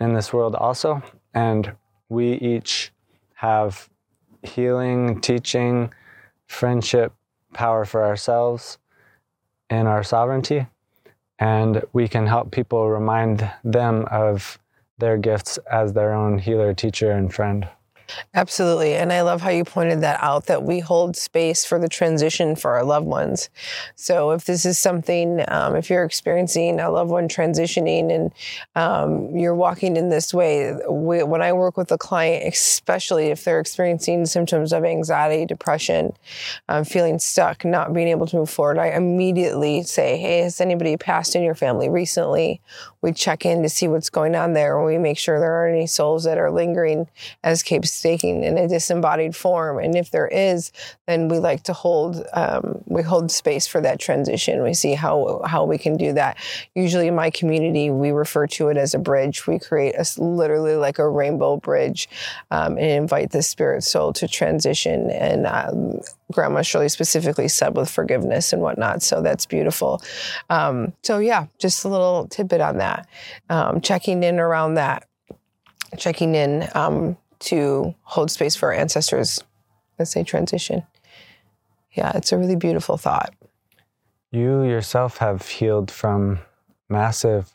in 0.00 0.14
this 0.14 0.32
world 0.32 0.54
also. 0.54 1.02
And 1.34 1.74
we 2.08 2.34
each 2.34 2.90
have 3.34 3.90
healing, 4.42 5.20
teaching, 5.20 5.92
friendship, 6.46 7.12
power 7.52 7.84
for 7.84 8.04
ourselves 8.04 8.78
and 9.70 9.88
our 9.88 10.02
sovereignty. 10.02 10.66
And 11.38 11.82
we 11.92 12.08
can 12.08 12.26
help 12.26 12.50
people 12.50 12.90
remind 12.90 13.50
them 13.64 14.06
of 14.10 14.58
their 14.98 15.16
gifts 15.16 15.58
as 15.70 15.92
their 15.92 16.12
own 16.12 16.38
healer, 16.38 16.74
teacher, 16.74 17.10
and 17.10 17.32
friend. 17.32 17.68
Absolutely. 18.34 18.94
And 18.94 19.12
I 19.12 19.22
love 19.22 19.40
how 19.40 19.50
you 19.50 19.64
pointed 19.64 20.00
that 20.00 20.22
out 20.22 20.46
that 20.46 20.62
we 20.62 20.80
hold 20.80 21.16
space 21.16 21.64
for 21.64 21.78
the 21.78 21.88
transition 21.88 22.56
for 22.56 22.72
our 22.72 22.84
loved 22.84 23.06
ones. 23.06 23.50
So 23.94 24.30
if 24.30 24.44
this 24.46 24.64
is 24.64 24.78
something, 24.78 25.44
um, 25.48 25.76
if 25.76 25.90
you're 25.90 26.04
experiencing 26.04 26.80
a 26.80 26.90
loved 26.90 27.10
one 27.10 27.28
transitioning 27.28 28.12
and 28.12 28.32
um, 28.74 29.36
you're 29.36 29.54
walking 29.54 29.96
in 29.96 30.08
this 30.08 30.32
way, 30.32 30.74
we, 30.88 31.22
when 31.22 31.42
I 31.42 31.52
work 31.52 31.76
with 31.76 31.92
a 31.92 31.98
client, 31.98 32.46
especially 32.46 33.26
if 33.26 33.44
they're 33.44 33.60
experiencing 33.60 34.26
symptoms 34.26 34.72
of 34.72 34.84
anxiety, 34.84 35.44
depression, 35.44 36.12
um, 36.68 36.84
feeling 36.84 37.18
stuck, 37.18 37.64
not 37.64 37.92
being 37.92 38.08
able 38.08 38.26
to 38.26 38.36
move 38.36 38.50
forward, 38.50 38.78
I 38.78 38.88
immediately 38.88 39.82
say, 39.82 40.16
Hey, 40.18 40.38
has 40.38 40.60
anybody 40.60 40.96
passed 40.96 41.36
in 41.36 41.42
your 41.42 41.54
family 41.54 41.88
recently? 41.88 42.60
We 43.02 43.12
check 43.12 43.44
in 43.44 43.62
to 43.62 43.68
see 43.68 43.88
what's 43.88 44.10
going 44.10 44.34
on 44.34 44.52
there. 44.52 44.82
We 44.82 44.96
make 44.96 45.18
sure 45.18 45.40
there 45.40 45.52
aren't 45.52 45.76
any 45.76 45.86
souls 45.86 46.24
that 46.24 46.38
are 46.38 46.50
lingering 46.50 47.08
as 47.42 47.62
Cape 47.62 47.84
staking 48.02 48.42
in 48.42 48.58
a 48.58 48.66
disembodied 48.66 49.36
form. 49.36 49.78
And 49.78 49.94
if 49.94 50.10
there 50.10 50.26
is, 50.26 50.72
then 51.06 51.28
we 51.28 51.38
like 51.38 51.62
to 51.62 51.72
hold 51.72 52.20
um, 52.32 52.82
we 52.86 53.00
hold 53.00 53.30
space 53.30 53.68
for 53.68 53.80
that 53.80 54.00
transition. 54.00 54.60
We 54.64 54.74
see 54.74 54.94
how 54.94 55.40
how 55.46 55.64
we 55.64 55.78
can 55.78 55.96
do 55.96 56.12
that. 56.14 56.36
Usually 56.74 57.06
in 57.06 57.14
my 57.14 57.30
community, 57.30 57.90
we 57.90 58.10
refer 58.10 58.48
to 58.58 58.70
it 58.70 58.76
as 58.76 58.92
a 58.92 58.98
bridge. 58.98 59.46
We 59.46 59.60
create 59.60 59.94
a 59.94 60.04
literally 60.20 60.74
like 60.74 60.98
a 60.98 61.08
rainbow 61.08 61.58
bridge 61.58 62.08
um, 62.50 62.76
and 62.76 62.90
invite 62.90 63.30
the 63.30 63.42
spirit 63.42 63.84
soul 63.84 64.12
to 64.14 64.26
transition. 64.26 65.08
And 65.12 65.46
um, 65.46 66.00
Grandma 66.32 66.62
Shirley 66.62 66.88
specifically 66.88 67.46
said 67.46 67.76
with 67.76 67.88
forgiveness 67.88 68.52
and 68.52 68.62
whatnot. 68.62 69.04
So 69.04 69.22
that's 69.22 69.46
beautiful. 69.46 70.02
Um, 70.50 70.92
so 71.04 71.18
yeah, 71.18 71.46
just 71.58 71.84
a 71.84 71.88
little 71.88 72.26
tidbit 72.26 72.60
on 72.60 72.78
that. 72.78 73.06
Um, 73.48 73.80
checking 73.80 74.24
in 74.24 74.40
around 74.40 74.74
that 74.74 75.06
checking 75.98 76.34
in 76.34 76.68
um, 76.74 77.16
to 77.42 77.94
hold 78.02 78.30
space 78.30 78.56
for 78.56 78.72
our 78.72 78.78
ancestors 78.78 79.42
as 79.98 80.12
they 80.14 80.24
transition. 80.24 80.84
Yeah, 81.92 82.12
it's 82.14 82.32
a 82.32 82.38
really 82.38 82.56
beautiful 82.56 82.96
thought. 82.96 83.34
You 84.30 84.62
yourself 84.62 85.18
have 85.18 85.46
healed 85.46 85.90
from 85.90 86.38
massive 86.88 87.52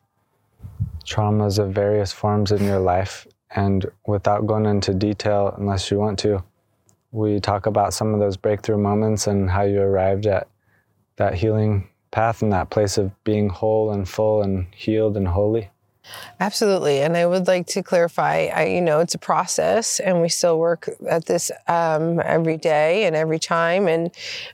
traumas 1.06 1.58
of 1.58 1.72
various 1.72 2.12
forms 2.12 2.52
in 2.52 2.64
your 2.64 2.80
life. 2.80 3.26
And 3.56 3.86
without 4.06 4.46
going 4.46 4.66
into 4.66 4.94
detail, 4.94 5.56
unless 5.58 5.90
you 5.90 5.98
want 5.98 6.20
to, 6.20 6.44
we 7.12 7.40
talk 7.40 7.66
about 7.66 7.94
some 7.94 8.14
of 8.14 8.20
those 8.20 8.38
breakthrough 8.38 8.78
moments 8.78 9.26
and 9.26 9.50
how 9.50 9.64
you 9.64 9.82
arrived 9.82 10.28
at 10.28 10.48
that 11.16 11.34
healing 11.34 11.90
path 12.12 12.42
and 12.42 12.52
that 12.52 12.70
place 12.70 12.98
of 12.98 13.12
being 13.24 13.50
whole 13.50 13.92
and 13.92 14.08
full 14.08 14.42
and 14.42 14.68
healed 14.76 15.18
and 15.18 15.28
holy. 15.28 15.70
Absolutely. 16.40 17.02
And 17.02 17.18
I 17.18 17.26
would 17.26 17.48
like 17.48 17.66
to 17.68 17.82
clarify, 17.82 18.50
I, 18.54 18.66
you 18.66 18.82
know, 18.82 19.00
it's 19.00 19.16
a 19.16 19.20
process 19.20 20.00
and 20.00 20.22
we 20.22 20.30
still 20.30 20.60
work 20.60 20.90
at 21.10 21.26
this 21.26 21.52
um, 21.68 22.20
every 22.20 22.58
day 22.58 23.06
and 23.06 23.16
every 23.16 23.40
time. 23.40 23.88
And 23.88 24.12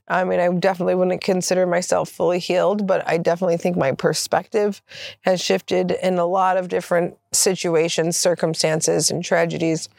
I 0.07 0.23
mean, 0.23 0.39
I 0.39 0.49
definitely 0.53 0.95
wouldn't 0.95 1.21
consider 1.21 1.65
myself 1.65 2.09
fully 2.09 2.39
healed, 2.39 2.87
but 2.87 3.07
I 3.07 3.17
definitely 3.17 3.57
think 3.57 3.75
my 3.75 3.91
perspective 3.91 4.81
has 5.21 5.41
shifted 5.41 5.91
in 5.91 6.17
a 6.17 6.25
lot 6.25 6.57
of 6.57 6.69
different 6.69 7.17
situations, 7.33 8.15
circumstances, 8.15 9.11
and 9.11 9.23
tragedies 9.23 9.89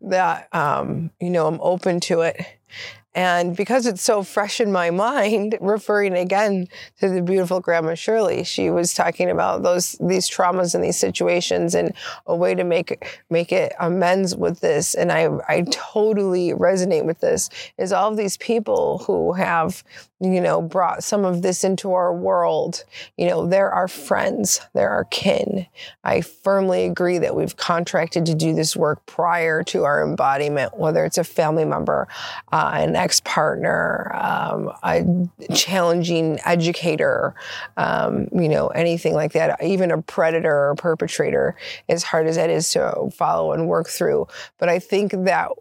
that, 0.00 0.52
um, 0.54 1.10
you 1.20 1.30
know, 1.30 1.46
I'm 1.46 1.60
open 1.60 2.00
to 2.00 2.22
it 2.22 2.44
and 3.14 3.56
because 3.56 3.86
it's 3.86 4.02
so 4.02 4.22
fresh 4.22 4.60
in 4.60 4.70
my 4.70 4.90
mind, 4.90 5.56
referring 5.60 6.14
again 6.14 6.68
to 7.00 7.08
the 7.08 7.22
beautiful 7.22 7.60
Grandma 7.60 7.94
Shirley, 7.94 8.44
she 8.44 8.70
was 8.70 8.94
talking 8.94 9.30
about 9.30 9.62
those 9.62 9.96
these 10.00 10.28
traumas 10.28 10.74
and 10.74 10.84
these 10.84 10.98
situations 10.98 11.74
and 11.74 11.94
a 12.26 12.36
way 12.36 12.54
to 12.54 12.64
make 12.64 13.20
make 13.30 13.50
it 13.50 13.72
amends 13.80 14.36
with 14.36 14.60
this. 14.60 14.94
And 14.94 15.10
I 15.10 15.28
I 15.48 15.62
totally 15.70 16.52
resonate 16.52 17.06
with 17.06 17.20
this. 17.20 17.50
Is 17.78 17.92
all 17.92 18.10
of 18.10 18.16
these 18.16 18.36
people 18.36 18.98
who 19.06 19.32
have 19.32 19.82
you 20.20 20.40
know, 20.40 20.60
brought 20.60 21.04
some 21.04 21.24
of 21.24 21.42
this 21.42 21.62
into 21.62 21.92
our 21.92 22.12
world. 22.12 22.84
You 23.16 23.28
know, 23.28 23.46
there 23.46 23.66
are 23.66 23.78
our 23.78 23.88
friends, 23.88 24.60
there 24.74 24.90
are 24.90 24.96
our 24.96 25.04
kin. 25.04 25.66
I 26.02 26.22
firmly 26.22 26.84
agree 26.84 27.18
that 27.18 27.36
we've 27.36 27.56
contracted 27.56 28.26
to 28.26 28.34
do 28.34 28.52
this 28.52 28.76
work 28.76 29.06
prior 29.06 29.62
to 29.64 29.84
our 29.84 30.02
embodiment, 30.02 30.76
whether 30.76 31.04
it's 31.04 31.18
a 31.18 31.24
family 31.24 31.64
member, 31.64 32.08
uh, 32.52 32.72
an 32.74 32.96
ex 32.96 33.20
partner, 33.20 34.10
um, 34.14 34.72
a 34.82 35.04
challenging 35.54 36.40
educator, 36.44 37.34
um, 37.76 38.28
you 38.32 38.48
know, 38.48 38.68
anything 38.68 39.14
like 39.14 39.32
that, 39.32 39.62
even 39.62 39.92
a 39.92 40.02
predator 40.02 40.70
or 40.70 40.74
perpetrator, 40.74 41.54
as 41.88 42.02
hard 42.02 42.26
as 42.26 42.34
that 42.34 42.50
is 42.50 42.68
to 42.72 43.10
follow 43.14 43.52
and 43.52 43.68
work 43.68 43.88
through. 43.88 44.26
But 44.58 44.68
I 44.68 44.80
think 44.80 45.12
that 45.12 45.52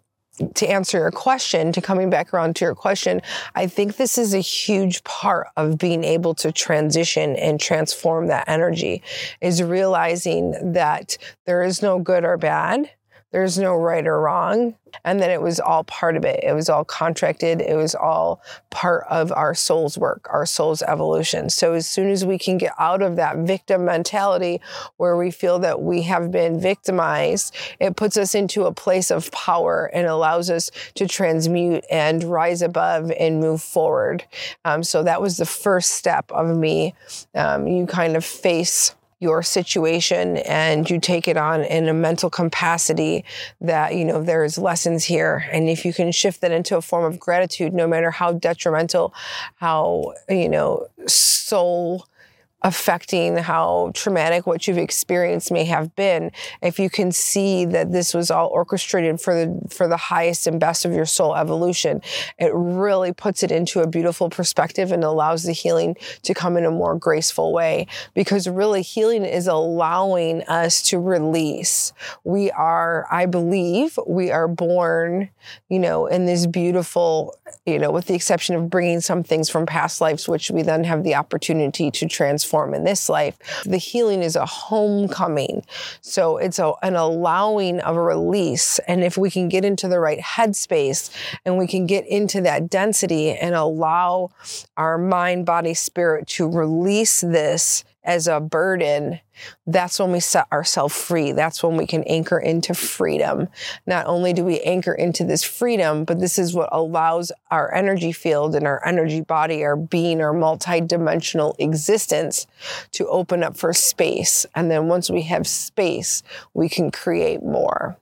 to 0.56 0.68
answer 0.68 1.00
your 1.00 1.12
question, 1.12 1.72
to 1.72 1.82
coming 1.82 2.10
back 2.10 2.34
around 2.34 2.56
to 2.58 2.66
your 2.66 2.76
question, 2.76 3.22
I 3.56 3.68
think 3.68 3.98
this 3.98 4.18
is 4.18 4.34
a 4.34 4.40
huge 4.40 5.04
part 5.04 5.48
of 5.58 5.78
being 5.78 6.04
able 6.04 6.36
to 6.36 6.52
transition 6.52 7.36
and 7.36 7.60
transform 7.60 8.28
that 8.28 8.48
energy 8.48 9.02
is 9.42 9.64
realizing 9.64 10.74
that 10.74 11.18
there 11.46 11.64
is 11.64 11.82
no 11.82 12.00
good 12.00 12.24
or 12.24 12.38
bad. 12.38 12.90
There's 13.38 13.60
no 13.60 13.76
right 13.76 14.08
or 14.08 14.20
wrong. 14.20 14.74
And 15.06 15.20
then 15.20 15.30
it 15.30 15.44
was 15.44 15.60
all 15.60 15.84
part 15.84 16.18
of 16.18 16.26
it. 16.26 16.44
It 16.44 16.54
was 16.54 16.70
all 16.70 16.84
contracted. 16.84 17.62
It 17.62 17.76
was 17.76 17.94
all 17.94 18.42
part 18.72 19.06
of 19.12 19.32
our 19.32 19.54
soul's 19.54 19.96
work, 19.96 20.26
our 20.32 20.48
soul's 20.48 20.82
evolution. 20.82 21.52
So 21.52 21.74
as 21.74 21.88
soon 21.88 22.10
as 22.10 22.26
we 22.26 22.40
can 22.40 22.58
get 22.58 22.74
out 22.80 23.04
of 23.04 23.16
that 23.18 23.38
victim 23.38 23.86
mentality 23.86 24.60
where 24.96 25.16
we 25.16 25.30
feel 25.30 25.60
that 25.60 25.84
we 25.84 26.02
have 26.02 26.32
been 26.32 26.60
victimized, 26.60 27.56
it 27.80 27.96
puts 27.96 28.18
us 28.18 28.34
into 28.34 28.66
a 28.66 28.74
place 28.74 29.12
of 29.12 29.32
power 29.32 29.92
and 29.94 30.08
allows 30.08 30.50
us 30.50 30.72
to 30.96 31.08
transmute 31.08 31.86
and 31.92 32.24
rise 32.24 32.64
above 32.64 33.12
and 33.20 33.40
move 33.40 33.62
forward. 33.62 34.26
Um, 34.66 34.82
so 34.82 35.04
that 35.04 35.22
was 35.22 35.38
the 35.38 35.46
first 35.46 35.92
step 35.92 36.32
of 36.32 36.58
me. 36.58 36.96
Um, 37.36 37.68
you 37.68 37.86
kind 37.86 38.16
of 38.16 38.26
face 38.26 38.96
your 39.20 39.42
situation 39.42 40.38
and 40.38 40.90
you 40.90 41.00
take 41.00 41.28
it 41.28 41.38
on 41.38 41.64
in 41.64 41.88
a 41.88 41.94
mental 41.94 42.30
capacity 42.30 43.26
that, 43.62 43.96
you 43.96 44.06
know, 44.06 44.22
there's 44.22 44.58
lessons 44.58 45.06
here. 45.06 45.48
And 45.52 45.70
if 45.70 45.86
you 45.86 45.94
can 45.94 46.12
shift 46.12 46.42
that 46.42 46.52
into 46.52 46.78
a 46.78 46.82
form 46.82 47.06
of 47.06 47.20
gratitude, 47.20 47.74
no 47.74 47.88
matter 47.88 48.12
how 48.12 48.34
detrimental, 48.34 49.14
how, 49.56 50.14
you 50.30 50.50
know, 50.50 50.88
soul 51.08 52.06
affecting 52.64 53.38
how 53.38 53.92
traumatic 53.94 54.48
what 54.48 54.68
you've 54.68 54.78
experienced 54.78 55.52
may 55.52 55.66
have 55.66 55.96
been. 55.96 56.32
If 56.62 56.80
you 56.80 56.90
can 56.90 57.12
see 57.12 57.66
that 57.66 57.92
this 57.92 58.14
was 58.14 58.32
all 58.32 58.48
orchestrated 58.48 59.22
for 59.22 59.34
the 59.34 59.70
for 59.70 59.88
the 59.88 59.98
highest 59.98 60.48
and 60.48 60.60
best 60.60 60.86
of 60.86 60.94
your 60.94 61.06
soul 61.06 61.36
evolution 61.36 62.02
it 62.40 62.52
really 62.54 63.12
puts 63.14 63.44
it 63.44 63.52
into 63.52 63.82
a 63.82 63.88
beautiful 63.88 64.30
perspective 64.30 64.92
and 64.92 65.04
allows 65.04 65.44
the 65.44 65.52
healing 65.52 65.96
to 66.24 66.34
come 66.34 66.58
in 66.58 66.66
a 66.66 66.72
more 66.72 66.96
graceful 66.96 67.54
way. 67.54 67.88
Because 68.14 68.48
really 68.48 68.82
healing 68.82 69.26
is 69.26 69.48
allowing 69.48 70.44
us 70.44 70.82
to 70.84 71.00
release. 71.00 71.94
We 72.24 72.52
are 72.52 73.08
i 73.12 73.26
believe 73.26 73.98
we 74.08 74.32
are 74.32 74.48
born 74.48 75.30
you 75.70 75.80
know 75.80 76.08
in 76.08 76.26
this 76.26 76.46
beautiful 76.46 77.38
you 77.66 77.80
know 77.80 77.92
with 77.92 78.06
the 78.06 78.14
exception 78.14 78.56
of 78.56 78.70
bringing 78.70 79.02
some 79.02 79.24
things 79.24 79.50
from 79.50 79.66
past 79.66 80.02
lives 80.02 80.28
which 80.28 80.50
we 80.52 80.62
then 80.62 80.84
have 80.84 81.04
the 81.04 81.16
opportunity 81.16 81.92
to 81.92 82.08
transform 82.08 82.57
in 82.66 82.84
this 82.84 83.10
life. 83.10 83.38
The 83.66 83.78
healing 83.78 84.24
is 84.24 84.36
a 84.36 84.46
homecoming. 84.46 85.64
So 86.02 86.38
it's 86.38 86.60
a, 86.60 86.74
an 86.82 86.96
allowing 86.96 87.80
of 87.82 87.96
a 87.96 88.02
release. 88.02 88.80
And 88.80 89.04
if 89.04 89.18
we 89.18 89.30
can 89.30 89.50
get 89.50 89.66
into 89.66 89.88
the 89.88 90.00
right 90.00 90.20
headspace 90.20 91.10
and 91.46 91.58
we 91.58 91.68
can 91.68 91.86
get 91.86 92.06
into 92.08 92.42
that 92.42 92.70
density 92.70 93.32
and 93.32 93.56
allow 93.56 94.32
our 94.76 94.98
mind, 94.98 95.46
body, 95.46 95.74
spirit 95.74 96.28
to 96.28 96.48
release 96.50 97.22
this 97.22 97.84
as 98.04 98.28
a 98.28 98.40
burden 98.40 99.20
that's 99.66 100.00
when 100.00 100.12
we 100.12 100.20
set 100.20 100.52
ourselves 100.52 100.96
free. 100.96 101.32
That's 101.32 101.62
when 101.62 101.78
we 101.78 101.86
can 101.86 102.04
anchor 102.04 102.40
into 102.40 102.74
freedom. 102.74 103.48
Not 103.86 104.08
only 104.08 104.34
do 104.34 104.44
we 104.44 104.60
anchor 104.62 104.94
into 104.94 105.24
this 105.24 105.44
freedom, 105.44 106.06
but 106.06 106.20
this 106.20 106.40
is 106.40 106.54
what 106.54 106.70
allows 106.72 107.32
our 107.52 107.74
energy 107.74 108.12
field 108.12 108.56
and 108.56 108.66
our 108.66 108.86
energy 108.86 109.22
body, 109.22 109.64
our 109.64 109.76
being, 109.76 110.22
our 110.22 110.34
multidimensional 110.34 111.56
existence 111.60 112.48
to 112.92 113.08
open 113.08 113.44
up 113.44 113.58
for 113.58 113.74
space. 113.74 114.46
And 114.56 114.72
then 114.72 114.88
once 114.88 115.10
we 115.10 115.24
have 115.24 115.48
space, 115.48 116.24
we 116.54 116.70
can 116.70 116.92
create 116.92 117.44
more. 117.44 117.98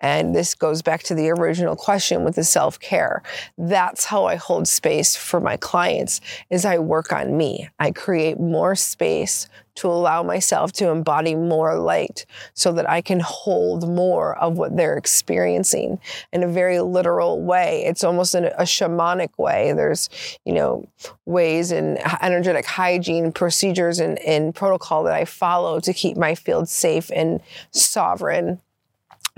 And 0.00 0.34
this 0.34 0.54
goes 0.54 0.82
back 0.82 1.02
to 1.04 1.14
the 1.14 1.30
original 1.30 1.76
question 1.76 2.24
with 2.24 2.36
the 2.36 2.44
self-care. 2.44 3.22
That's 3.58 4.06
how 4.06 4.24
I 4.24 4.36
hold 4.36 4.66
space 4.66 5.14
for 5.14 5.40
my 5.40 5.56
clients 5.56 6.20
is 6.48 6.64
I 6.64 6.78
work 6.78 7.12
on 7.12 7.36
me. 7.36 7.68
I 7.78 7.90
create 7.90 8.40
more 8.40 8.74
space 8.74 9.48
to 9.78 9.88
allow 9.88 10.22
myself 10.22 10.72
to 10.72 10.88
embody 10.88 11.34
more 11.34 11.78
light 11.78 12.26
so 12.54 12.72
that 12.72 12.88
I 12.88 13.00
can 13.00 13.20
hold 13.20 13.88
more 13.88 14.36
of 14.38 14.58
what 14.58 14.76
they're 14.76 14.96
experiencing 14.96 16.00
in 16.32 16.42
a 16.42 16.48
very 16.48 16.80
literal 16.80 17.42
way. 17.42 17.84
It's 17.86 18.04
almost 18.04 18.34
in 18.34 18.44
a 18.44 18.62
shamanic 18.62 19.30
way. 19.38 19.72
There's, 19.72 20.10
you 20.44 20.52
know, 20.52 20.88
ways 21.26 21.70
and 21.70 21.98
energetic 22.22 22.66
hygiene 22.66 23.32
procedures 23.32 24.00
and, 24.00 24.18
and 24.20 24.54
protocol 24.54 25.04
that 25.04 25.14
I 25.14 25.24
follow 25.24 25.80
to 25.80 25.92
keep 25.92 26.16
my 26.16 26.34
field 26.34 26.68
safe 26.68 27.10
and 27.14 27.40
sovereign 27.70 28.60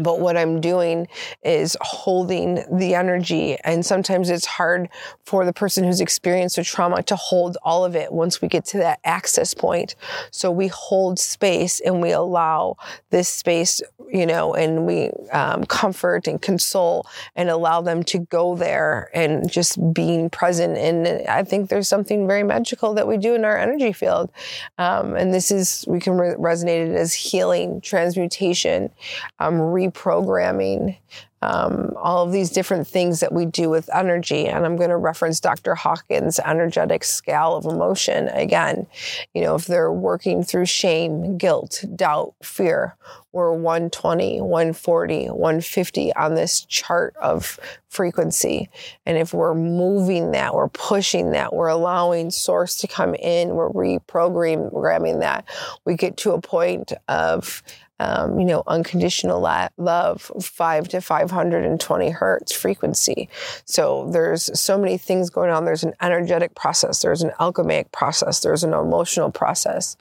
but 0.02 0.20
what 0.20 0.36
I'm 0.36 0.60
doing 0.60 1.08
is 1.42 1.76
holding 1.80 2.64
the 2.70 2.94
energy. 2.94 3.56
And 3.64 3.84
sometimes 3.84 4.30
it's 4.30 4.46
hard 4.46 4.88
for 5.24 5.44
the 5.44 5.52
person 5.52 5.84
who's 5.84 6.00
experienced 6.00 6.58
a 6.58 6.64
trauma 6.64 7.02
to 7.04 7.16
hold 7.16 7.56
all 7.62 7.84
of 7.84 7.94
it 7.94 8.12
once 8.12 8.42
we 8.42 8.48
get 8.48 8.64
to 8.66 8.78
that 8.78 9.00
access 9.04 9.54
point. 9.54 9.94
So 10.30 10.50
we 10.50 10.68
hold 10.68 11.18
space 11.18 11.80
and 11.80 12.00
we 12.00 12.10
allow 12.10 12.76
this 13.10 13.28
space, 13.28 13.80
you 14.12 14.26
know, 14.26 14.54
and 14.54 14.86
we 14.86 15.10
um, 15.32 15.64
comfort 15.64 16.26
and 16.26 16.40
console 16.40 17.06
and 17.36 17.48
allow 17.48 17.80
them 17.80 18.02
to 18.04 18.18
go 18.18 18.56
there 18.56 19.10
and 19.14 19.50
just 19.50 19.78
being 19.92 20.30
present. 20.30 20.76
And 20.76 21.28
I 21.28 21.44
think 21.44 21.68
there's 21.68 21.88
something 21.88 22.26
very 22.26 22.42
magical 22.42 22.94
that 22.94 23.06
we 23.06 23.16
do 23.16 23.34
in 23.34 23.44
our 23.44 23.56
energy 23.56 23.92
field. 23.92 24.30
Um, 24.78 25.14
and 25.14 25.32
this 25.32 25.50
is, 25.50 25.84
we 25.86 26.00
can 26.00 26.18
re- 26.18 26.34
resonate 26.34 26.90
it 26.90 26.96
as 26.96 27.14
healing, 27.14 27.80
transmutation, 27.80 28.90
um, 29.38 29.60
reprogramming, 29.90 30.96
um, 31.42 31.94
all 31.96 32.24
of 32.24 32.32
these 32.32 32.50
different 32.50 32.86
things 32.86 33.20
that 33.20 33.32
we 33.32 33.46
do 33.46 33.70
with 33.70 33.88
energy. 33.94 34.46
And 34.46 34.66
I'm 34.66 34.76
going 34.76 34.90
to 34.90 34.96
reference 34.96 35.40
Dr. 35.40 35.74
Hawkins' 35.74 36.38
energetic 36.38 37.02
scale 37.02 37.56
of 37.56 37.64
emotion 37.64 38.28
again. 38.28 38.86
You 39.32 39.42
know, 39.42 39.54
if 39.54 39.66
they're 39.66 39.92
working 39.92 40.42
through 40.44 40.66
shame, 40.66 41.38
guilt, 41.38 41.84
doubt, 41.96 42.34
fear, 42.42 42.94
we're 43.32 43.52
120, 43.52 44.40
140, 44.40 45.26
150 45.28 46.14
on 46.14 46.34
this 46.34 46.64
chart 46.66 47.14
of 47.16 47.58
frequency. 47.88 48.68
And 49.06 49.16
if 49.16 49.32
we're 49.32 49.54
moving 49.54 50.32
that, 50.32 50.54
we're 50.54 50.68
pushing 50.68 51.30
that, 51.30 51.54
we're 51.54 51.68
allowing 51.68 52.30
source 52.30 52.76
to 52.78 52.88
come 52.88 53.14
in, 53.14 53.50
we're 53.50 53.70
reprogramming 53.70 55.20
that, 55.20 55.44
we 55.84 55.94
get 55.94 56.16
to 56.18 56.32
a 56.32 56.40
point 56.40 56.92
of 57.08 57.62
um, 58.00 58.40
you 58.40 58.46
know, 58.46 58.62
unconditional 58.66 59.40
love, 59.76 60.32
five 60.40 60.88
to 60.88 61.02
520 61.02 62.10
hertz 62.10 62.50
frequency. 62.50 63.28
So 63.66 64.08
there's 64.10 64.58
so 64.58 64.78
many 64.78 64.96
things 64.96 65.28
going 65.28 65.50
on. 65.50 65.66
There's 65.66 65.84
an 65.84 65.92
energetic 66.00 66.54
process, 66.54 67.02
there's 67.02 67.22
an 67.22 67.32
alchemic 67.38 67.92
process, 67.92 68.40
there's 68.40 68.64
an 68.64 68.72
emotional 68.72 69.30
process, 69.30 69.98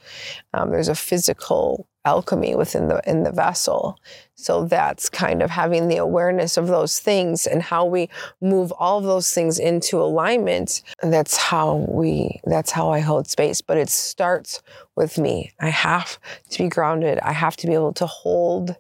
um, 0.54 0.72
there's 0.72 0.88
a 0.88 0.96
physical 0.96 1.89
alchemy 2.06 2.56
within 2.56 2.88
the 2.88 3.02
in 3.06 3.24
the 3.24 3.32
vessel. 3.32 4.00
So 4.36 4.66
that's 4.66 5.10
kind 5.10 5.42
of 5.42 5.50
having 5.50 5.88
the 5.88 5.98
awareness 5.98 6.58
of 6.58 6.68
those 6.68 7.00
things 7.00 7.46
and 7.46 7.62
how 7.62 7.86
we 7.86 8.10
move 8.42 8.72
all 8.80 9.02
those 9.02 9.32
things 9.32 9.60
into 9.60 10.00
alignment. 10.00 10.82
That's 11.04 11.38
how 11.38 11.86
we 11.90 12.40
that's 12.46 12.72
how 12.72 12.90
I 12.90 13.00
hold 13.00 13.28
space. 13.28 13.62
But 13.62 13.78
it 13.78 13.90
starts 13.90 14.62
with 14.96 15.18
me. 15.18 15.52
I 15.60 15.70
have 15.70 16.20
to 16.52 16.64
be 16.64 16.70
grounded. 16.70 17.20
I 17.20 17.34
have 17.34 17.58
to 17.58 17.68
be 17.68 17.74
able 17.74 17.94
to 17.94 18.06
hold 18.06 18.76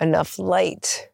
enough 0.00 0.38
light 0.38 1.08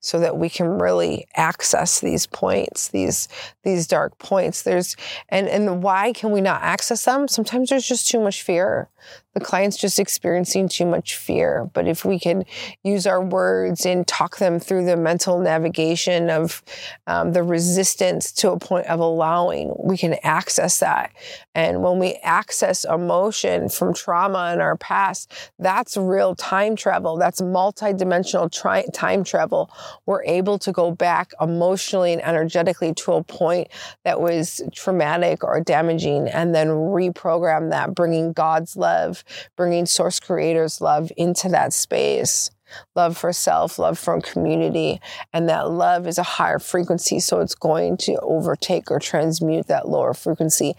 so 0.00 0.18
that 0.20 0.36
we 0.36 0.48
can 0.48 0.78
really 0.78 1.26
access 1.36 2.00
these 2.00 2.26
points, 2.26 2.88
these 2.88 3.28
these 3.62 3.86
dark 3.86 4.18
points. 4.18 4.62
There's 4.62 4.96
and 5.28 5.48
and 5.48 5.82
why 5.82 6.12
can 6.12 6.30
we 6.30 6.40
not 6.40 6.62
access 6.62 7.04
them? 7.04 7.28
Sometimes 7.28 7.70
there's 7.70 7.86
just 7.86 8.08
too 8.08 8.20
much 8.20 8.42
fear 8.42 8.88
the 9.34 9.40
client's 9.40 9.76
just 9.76 9.98
experiencing 9.98 10.68
too 10.68 10.84
much 10.84 11.16
fear. 11.16 11.70
But 11.72 11.88
if 11.88 12.04
we 12.04 12.18
can 12.18 12.44
use 12.82 13.06
our 13.06 13.22
words 13.22 13.86
and 13.86 14.06
talk 14.06 14.36
them 14.36 14.60
through 14.60 14.84
the 14.84 14.96
mental 14.96 15.40
navigation 15.40 16.28
of 16.28 16.62
um, 17.06 17.32
the 17.32 17.42
resistance 17.42 18.30
to 18.32 18.52
a 18.52 18.58
point 18.58 18.86
of 18.86 19.00
allowing, 19.00 19.74
we 19.78 19.96
can 19.96 20.16
access 20.22 20.80
that. 20.80 21.12
And 21.54 21.82
when 21.82 21.98
we 21.98 22.14
access 22.22 22.84
emotion 22.84 23.68
from 23.68 23.94
trauma 23.94 24.52
in 24.52 24.60
our 24.60 24.76
past, 24.76 25.32
that's 25.58 25.96
real 25.96 26.34
time 26.34 26.76
travel. 26.76 27.16
That's 27.16 27.40
multidimensional 27.40 28.52
tri- 28.52 28.86
time 28.92 29.24
travel. 29.24 29.70
We're 30.06 30.24
able 30.24 30.58
to 30.60 30.72
go 30.72 30.90
back 30.90 31.32
emotionally 31.40 32.12
and 32.12 32.22
energetically 32.22 32.94
to 32.94 33.12
a 33.12 33.22
point 33.22 33.68
that 34.04 34.20
was 34.20 34.60
traumatic 34.72 35.42
or 35.42 35.60
damaging 35.60 36.28
and 36.28 36.54
then 36.54 36.68
reprogram 36.68 37.70
that, 37.70 37.94
bringing 37.94 38.32
God's 38.32 38.76
love 38.76 39.21
love, 39.22 39.50
bringing 39.56 39.86
source 39.86 40.20
creators 40.20 40.80
love 40.80 41.10
into 41.16 41.48
that 41.48 41.72
space. 41.72 42.50
Love 42.96 43.18
for 43.18 43.34
self, 43.34 43.78
love 43.78 43.98
from 43.98 44.22
community. 44.22 44.98
And 45.34 45.46
that 45.50 45.70
love 45.70 46.06
is 46.06 46.16
a 46.16 46.22
higher 46.22 46.58
frequency. 46.58 47.20
So 47.20 47.40
it's 47.40 47.54
going 47.54 47.98
to 47.98 48.18
overtake 48.20 48.90
or 48.90 48.98
transmute 48.98 49.66
that 49.66 49.88
lower 49.88 50.14
frequency 50.14 50.74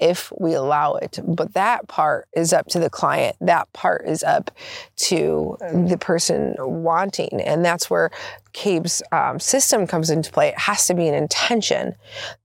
if 0.00 0.32
we 0.38 0.54
allow 0.54 0.94
it. 0.94 1.20
But 1.24 1.54
that 1.54 1.86
part 1.86 2.26
is 2.34 2.52
up 2.52 2.66
to 2.70 2.80
the 2.80 2.90
client. 2.90 3.36
That 3.40 3.72
part 3.72 4.08
is 4.08 4.24
up 4.24 4.50
to 4.96 5.56
the 5.60 5.98
person 5.98 6.56
wanting. 6.58 7.40
And 7.40 7.64
that's 7.64 7.88
where 7.88 8.10
CABE's 8.52 9.04
um, 9.12 9.38
system 9.38 9.86
comes 9.86 10.10
into 10.10 10.32
play. 10.32 10.48
It 10.48 10.58
has 10.58 10.88
to 10.88 10.94
be 10.94 11.06
an 11.06 11.14
intention. 11.14 11.94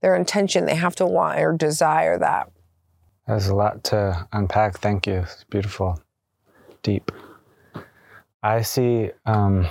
Their 0.00 0.14
intention, 0.14 0.66
they 0.66 0.76
have 0.76 0.94
to 0.96 1.06
want 1.06 1.40
or 1.40 1.52
desire 1.52 2.18
that. 2.20 2.52
There's 3.26 3.48
a 3.48 3.54
lot 3.54 3.84
to 3.84 4.26
unpack. 4.32 4.78
Thank 4.78 5.06
you. 5.06 5.20
It's 5.20 5.44
beautiful, 5.44 6.00
deep. 6.82 7.12
I 8.42 8.62
see 8.62 9.10
um, 9.24 9.68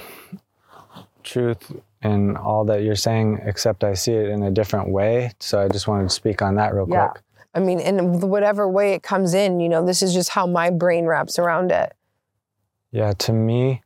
truth 1.23 1.71
in 2.01 2.37
all 2.37 2.65
that 2.65 2.83
you're 2.83 2.95
saying, 2.95 3.39
except 3.43 3.83
I 3.83 3.93
see 3.93 4.13
it 4.13 4.29
in 4.29 4.43
a 4.43 4.51
different 4.51 4.89
way. 4.89 5.31
So 5.39 5.61
I 5.61 5.67
just 5.67 5.87
wanted 5.87 6.03
to 6.03 6.09
speak 6.09 6.41
on 6.41 6.55
that 6.55 6.73
real 6.73 6.87
yeah. 6.89 7.09
quick. 7.09 7.23
I 7.53 7.59
mean, 7.59 7.79
in 7.79 8.21
whatever 8.21 8.67
way 8.67 8.93
it 8.93 9.03
comes 9.03 9.33
in, 9.33 9.59
you 9.59 9.67
know, 9.67 9.85
this 9.85 10.01
is 10.01 10.13
just 10.13 10.29
how 10.29 10.47
my 10.47 10.69
brain 10.69 11.05
wraps 11.05 11.37
around 11.37 11.71
it. 11.71 11.93
Yeah, 12.91 13.13
to 13.19 13.33
me, 13.33 13.81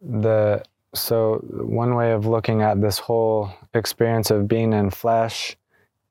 the 0.00 0.62
so 0.94 1.44
one 1.50 1.94
way 1.94 2.12
of 2.12 2.26
looking 2.26 2.62
at 2.62 2.80
this 2.80 2.98
whole 2.98 3.50
experience 3.74 4.30
of 4.30 4.48
being 4.48 4.72
in 4.72 4.90
flesh 4.90 5.56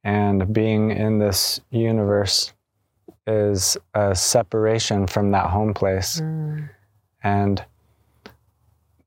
and 0.03 0.53
being 0.53 0.91
in 0.91 1.17
this 1.17 1.59
universe 1.71 2.53
is 3.27 3.77
a 3.93 4.15
separation 4.15 5.07
from 5.07 5.31
that 5.31 5.47
home 5.47 5.73
place. 5.73 6.21
Mm. 6.21 6.69
And 7.23 7.65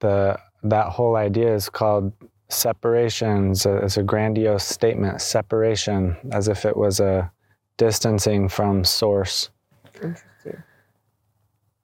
the 0.00 0.38
that 0.64 0.86
whole 0.86 1.16
idea 1.16 1.54
is 1.54 1.68
called 1.68 2.12
separation. 2.48 3.52
It's 3.52 3.66
a, 3.66 3.76
it's 3.76 3.96
a 3.96 4.02
grandiose 4.02 4.64
statement, 4.64 5.20
separation, 5.20 6.16
as 6.32 6.48
if 6.48 6.64
it 6.64 6.76
was 6.76 7.00
a 7.00 7.30
distancing 7.76 8.48
from 8.48 8.84
source. 8.84 9.50
Interesting. 9.94 10.24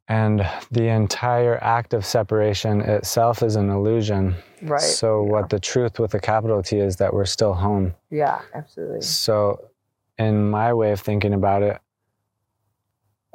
And 0.08 0.46
the 0.70 0.88
entire 0.88 1.62
act 1.62 1.94
of 1.94 2.04
separation 2.04 2.82
itself 2.82 3.42
is 3.42 3.56
an 3.56 3.70
illusion. 3.70 4.34
Right. 4.60 4.80
So, 4.80 5.24
yeah. 5.24 5.32
what 5.32 5.48
the 5.48 5.58
truth 5.58 5.98
with 5.98 6.12
a 6.12 6.20
capital 6.20 6.62
T 6.62 6.76
is 6.76 6.96
that 6.96 7.14
we're 7.14 7.24
still 7.24 7.54
home. 7.54 7.94
Yeah, 8.10 8.42
absolutely. 8.54 9.00
So, 9.00 9.70
in 10.18 10.50
my 10.50 10.74
way 10.74 10.92
of 10.92 11.00
thinking 11.00 11.32
about 11.32 11.62
it, 11.62 11.80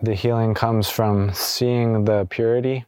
the 0.01 0.15
healing 0.15 0.53
comes 0.53 0.89
from 0.89 1.33
seeing 1.33 2.05
the 2.05 2.25
purity, 2.29 2.85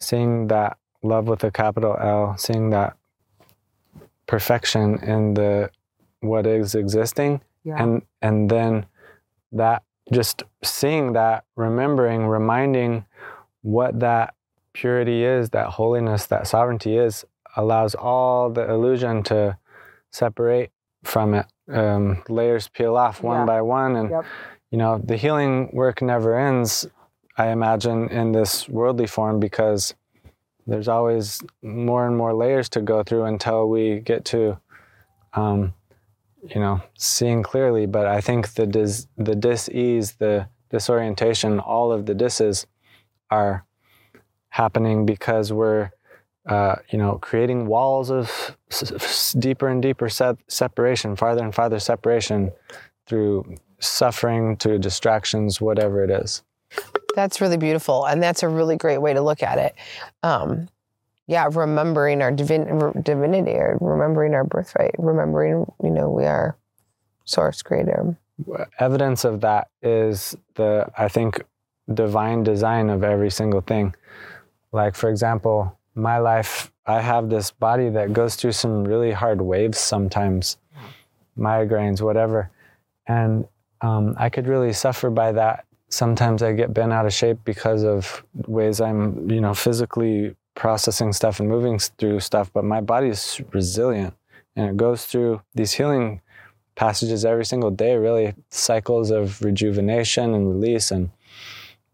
seeing 0.00 0.48
that 0.48 0.76
love 1.02 1.26
with 1.26 1.44
a 1.44 1.50
capital 1.50 1.96
L, 2.00 2.36
seeing 2.36 2.70
that 2.70 2.96
perfection 4.26 4.98
in 5.02 5.34
the 5.34 5.70
what 6.20 6.46
is 6.46 6.74
existing, 6.74 7.40
yeah. 7.64 7.82
and 7.82 8.02
and 8.22 8.50
then 8.50 8.86
that 9.52 9.82
just 10.12 10.42
seeing 10.64 11.12
that, 11.12 11.44
remembering, 11.56 12.26
reminding 12.26 13.04
what 13.62 14.00
that 14.00 14.34
purity 14.72 15.24
is, 15.24 15.50
that 15.50 15.68
holiness, 15.68 16.26
that 16.26 16.46
sovereignty 16.46 16.96
is, 16.96 17.24
allows 17.56 17.94
all 17.94 18.50
the 18.50 18.68
illusion 18.68 19.22
to 19.22 19.56
separate 20.10 20.70
from 21.04 21.34
it. 21.34 21.46
Um, 21.72 22.22
layers 22.28 22.68
peel 22.68 22.96
off 22.96 23.22
one 23.22 23.40
yeah. 23.40 23.46
by 23.46 23.62
one, 23.62 23.96
and 23.96 24.10
yep 24.10 24.24
you 24.72 24.78
know, 24.78 24.98
the 25.04 25.18
healing 25.18 25.68
work 25.74 26.00
never 26.00 26.36
ends, 26.36 26.88
I 27.36 27.48
imagine, 27.48 28.08
in 28.08 28.32
this 28.32 28.66
worldly 28.68 29.06
form 29.06 29.38
because 29.38 29.94
there's 30.66 30.88
always 30.88 31.42
more 31.62 32.06
and 32.06 32.16
more 32.16 32.32
layers 32.32 32.70
to 32.70 32.80
go 32.80 33.02
through 33.02 33.24
until 33.24 33.68
we 33.68 34.00
get 34.00 34.24
to, 34.26 34.58
um, 35.34 35.74
you 36.42 36.58
know, 36.58 36.80
seeing 36.96 37.42
clearly. 37.42 37.84
But 37.84 38.06
I 38.06 38.22
think 38.22 38.54
the 38.54 38.66
dis, 38.66 39.06
the 39.18 39.34
dis-ease, 39.34 40.12
the 40.12 40.48
disorientation, 40.70 41.60
all 41.60 41.92
of 41.92 42.06
the 42.06 42.14
disses 42.14 42.66
are 43.30 43.66
happening 44.48 45.04
because 45.04 45.52
we're, 45.52 45.90
uh, 46.46 46.76
you 46.88 46.98
know, 46.98 47.18
creating 47.18 47.66
walls 47.66 48.10
of 48.10 48.56
s- 48.70 49.34
deeper 49.38 49.68
and 49.68 49.82
deeper 49.82 50.08
se- 50.08 50.36
separation, 50.48 51.14
farther 51.14 51.44
and 51.44 51.54
farther 51.54 51.78
separation 51.78 52.52
through 53.06 53.44
suffering 53.82 54.56
to 54.58 54.78
distractions, 54.78 55.60
whatever 55.60 56.02
it 56.02 56.10
is. 56.10 56.42
That's 57.14 57.40
really 57.40 57.56
beautiful. 57.56 58.06
And 58.06 58.22
that's 58.22 58.42
a 58.42 58.48
really 58.48 58.76
great 58.76 58.98
way 58.98 59.12
to 59.12 59.20
look 59.20 59.42
at 59.42 59.58
it. 59.58 59.74
Um, 60.22 60.68
yeah, 61.26 61.48
remembering 61.52 62.22
our 62.22 62.32
divin- 62.32 63.02
divinity 63.02 63.52
or 63.52 63.78
remembering 63.80 64.34
our 64.34 64.44
birthright, 64.44 64.94
remembering, 64.98 65.70
you 65.82 65.90
know, 65.90 66.08
we 66.10 66.24
are 66.24 66.56
source 67.24 67.62
creator. 67.62 68.16
Evidence 68.78 69.24
of 69.24 69.40
that 69.42 69.68
is 69.82 70.36
the, 70.54 70.90
I 70.96 71.08
think, 71.08 71.42
divine 71.92 72.42
design 72.42 72.90
of 72.90 73.04
every 73.04 73.30
single 73.30 73.60
thing. 73.60 73.94
Like, 74.72 74.94
for 74.94 75.10
example, 75.10 75.78
my 75.94 76.18
life, 76.18 76.72
I 76.86 77.00
have 77.00 77.28
this 77.28 77.50
body 77.50 77.90
that 77.90 78.12
goes 78.12 78.34
through 78.36 78.52
some 78.52 78.84
really 78.84 79.12
hard 79.12 79.42
waves 79.42 79.78
sometimes, 79.78 80.56
migraines, 81.38 82.00
whatever. 82.00 82.50
And 83.06 83.46
um, 83.82 84.14
I 84.18 84.30
could 84.30 84.46
really 84.46 84.72
suffer 84.72 85.10
by 85.10 85.32
that. 85.32 85.66
Sometimes 85.88 86.42
I 86.42 86.52
get 86.52 86.72
bent 86.72 86.92
out 86.92 87.04
of 87.04 87.12
shape 87.12 87.38
because 87.44 87.84
of 87.84 88.24
ways 88.46 88.80
I'm, 88.80 89.30
you 89.30 89.40
know, 89.40 89.52
physically 89.52 90.34
processing 90.54 91.12
stuff 91.12 91.40
and 91.40 91.48
moving 91.48 91.78
through 91.78 92.20
stuff, 92.20 92.50
but 92.52 92.64
my 92.64 92.80
body 92.80 93.08
is 93.08 93.40
resilient 93.52 94.14
and 94.56 94.70
it 94.70 94.76
goes 94.76 95.04
through 95.04 95.42
these 95.54 95.72
healing 95.72 96.20
passages 96.74 97.24
every 97.24 97.44
single 97.44 97.70
day, 97.70 97.96
really 97.96 98.34
cycles 98.50 99.10
of 99.10 99.42
rejuvenation 99.42 100.34
and 100.34 100.48
release. 100.48 100.90
And 100.90 101.10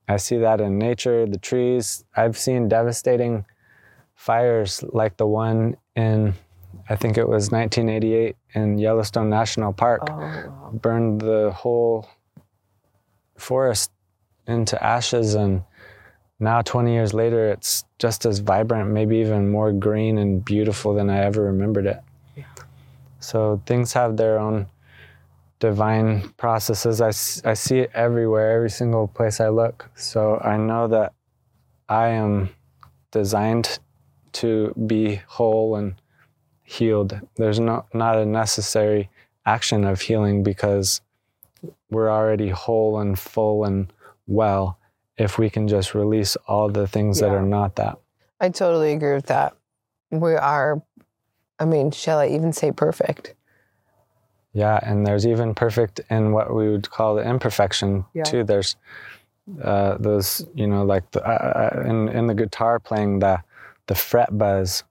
I 0.07 0.17
see 0.17 0.39
that 0.39 0.61
in 0.61 0.79
nature, 0.79 1.27
the 1.27 1.39
trees. 1.39 2.05
I've 2.17 2.39
seen 2.39 2.69
devastating 2.69 3.45
fires 4.15 4.83
like 4.83 5.17
the 5.17 5.27
one 5.27 5.77
in, 5.97 6.35
I 6.91 6.97
think 6.97 7.19
it 7.19 7.29
was 7.29 7.51
1988 7.51 8.37
in 8.55 8.79
Yellowstone 8.79 9.29
National 9.29 9.73
Park, 9.73 10.09
oh. 10.11 10.71
burned 10.73 11.21
the 11.21 11.53
whole 11.55 12.09
forest 13.37 13.91
into 14.47 14.83
ashes. 14.83 15.35
And 15.35 15.63
now, 16.41 16.63
20 16.63 16.93
years 16.93 17.13
later, 17.13 17.51
it's 17.51 17.85
just 17.99 18.25
as 18.25 18.39
vibrant, 18.39 18.91
maybe 18.91 19.19
even 19.19 19.51
more 19.51 19.73
green 19.73 20.19
and 20.19 20.43
beautiful 20.45 20.95
than 20.95 21.11
I 21.11 21.25
ever 21.25 21.43
remembered 21.43 21.87
it. 21.87 22.01
So 23.21 23.61
things 23.67 23.93
have 23.93 24.17
their 24.17 24.39
own 24.39 24.69
divine 25.59 26.29
processes. 26.37 27.01
I, 27.01 27.09
I 27.51 27.55
see 27.55 27.81
it 27.81 27.91
everywhere, 27.95 28.53
every 28.53 28.71
single 28.71 29.09
place 29.09 29.41
I 29.41 29.49
look. 29.49 29.91
So 29.97 30.39
I 30.39 30.57
know 30.57 30.87
that 30.89 31.13
I 31.89 32.09
am 32.09 32.51
designed 33.11 33.79
to 34.35 34.73
be 34.87 35.17
whole 35.27 35.77
and 35.77 35.95
healed. 36.69 37.19
There's 37.37 37.59
no, 37.59 37.87
not 37.95 38.19
a 38.19 38.27
necessary 38.27 39.09
action 39.47 39.85
of 39.85 40.03
healing 40.03 40.43
because 40.43 41.01
we're 41.91 42.11
already 42.11 42.51
whole 42.51 43.01
and 43.01 43.19
full 43.19 43.65
and 43.65 43.91
well 44.27 44.79
if 45.17 45.39
we 45.39 45.49
can 45.49 45.67
just 45.67 45.95
release 45.95 46.37
all 46.47 46.69
the 46.69 46.87
things 46.87 47.21
yeah. 47.21 47.29
that 47.29 47.35
are 47.35 47.43
not 47.43 47.77
that. 47.77 47.99
I 48.39 48.51
totally 48.51 48.93
agree 48.93 49.15
with 49.15 49.27
that. 49.27 49.57
We 50.11 50.35
are 50.35 50.83
I 51.59 51.65
mean, 51.65 51.91
shall 51.91 52.19
I 52.19 52.29
even 52.29 52.53
say 52.53 52.71
perfect? 52.71 53.35
Yeah, 54.53 54.79
and 54.83 55.07
there's 55.07 55.27
even 55.27 55.55
perfect 55.55 56.01
in 56.11 56.33
what 56.33 56.55
we 56.55 56.69
would 56.69 56.89
call 56.91 57.17
the 57.17 57.29
imperfection 57.29 58.05
yeah. 58.15 58.23
too. 58.23 58.45
There's 58.45 58.77
uh, 59.63 59.97
those, 59.99 60.47
you 60.55 60.67
know, 60.67 60.85
like 60.85 61.11
the, 61.11 61.27
uh, 61.27 61.73
uh, 61.75 61.83
in 61.89 62.09
in 62.11 62.27
the 62.27 62.35
guitar 62.35 62.79
playing 62.79 63.19
the 63.19 63.43
the 63.87 63.95
fret 63.95 64.37
buzz. 64.37 64.85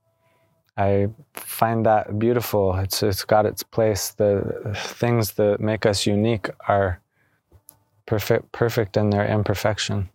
I 0.77 1.09
find 1.33 1.85
that 1.87 2.19
beautiful. 2.19 2.75
It's 2.75 3.01
it's 3.01 3.25
got 3.25 3.45
its 3.45 3.63
place. 3.63 4.11
The 4.11 4.73
things 4.75 5.31
that 5.33 5.59
make 5.59 5.85
us 5.85 6.05
unique 6.05 6.49
are 6.67 7.01
perfect 8.05 8.51
perfect 8.51 8.95
in 8.95 9.09
their 9.09 9.25
imperfection. 9.25 10.09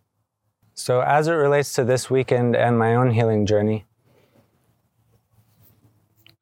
So 0.73 1.01
as 1.01 1.27
it 1.27 1.33
relates 1.33 1.73
to 1.73 1.83
this 1.83 2.09
weekend 2.09 2.55
and 2.55 2.79
my 2.79 2.95
own 2.95 3.11
healing 3.11 3.45
journey, 3.45 3.85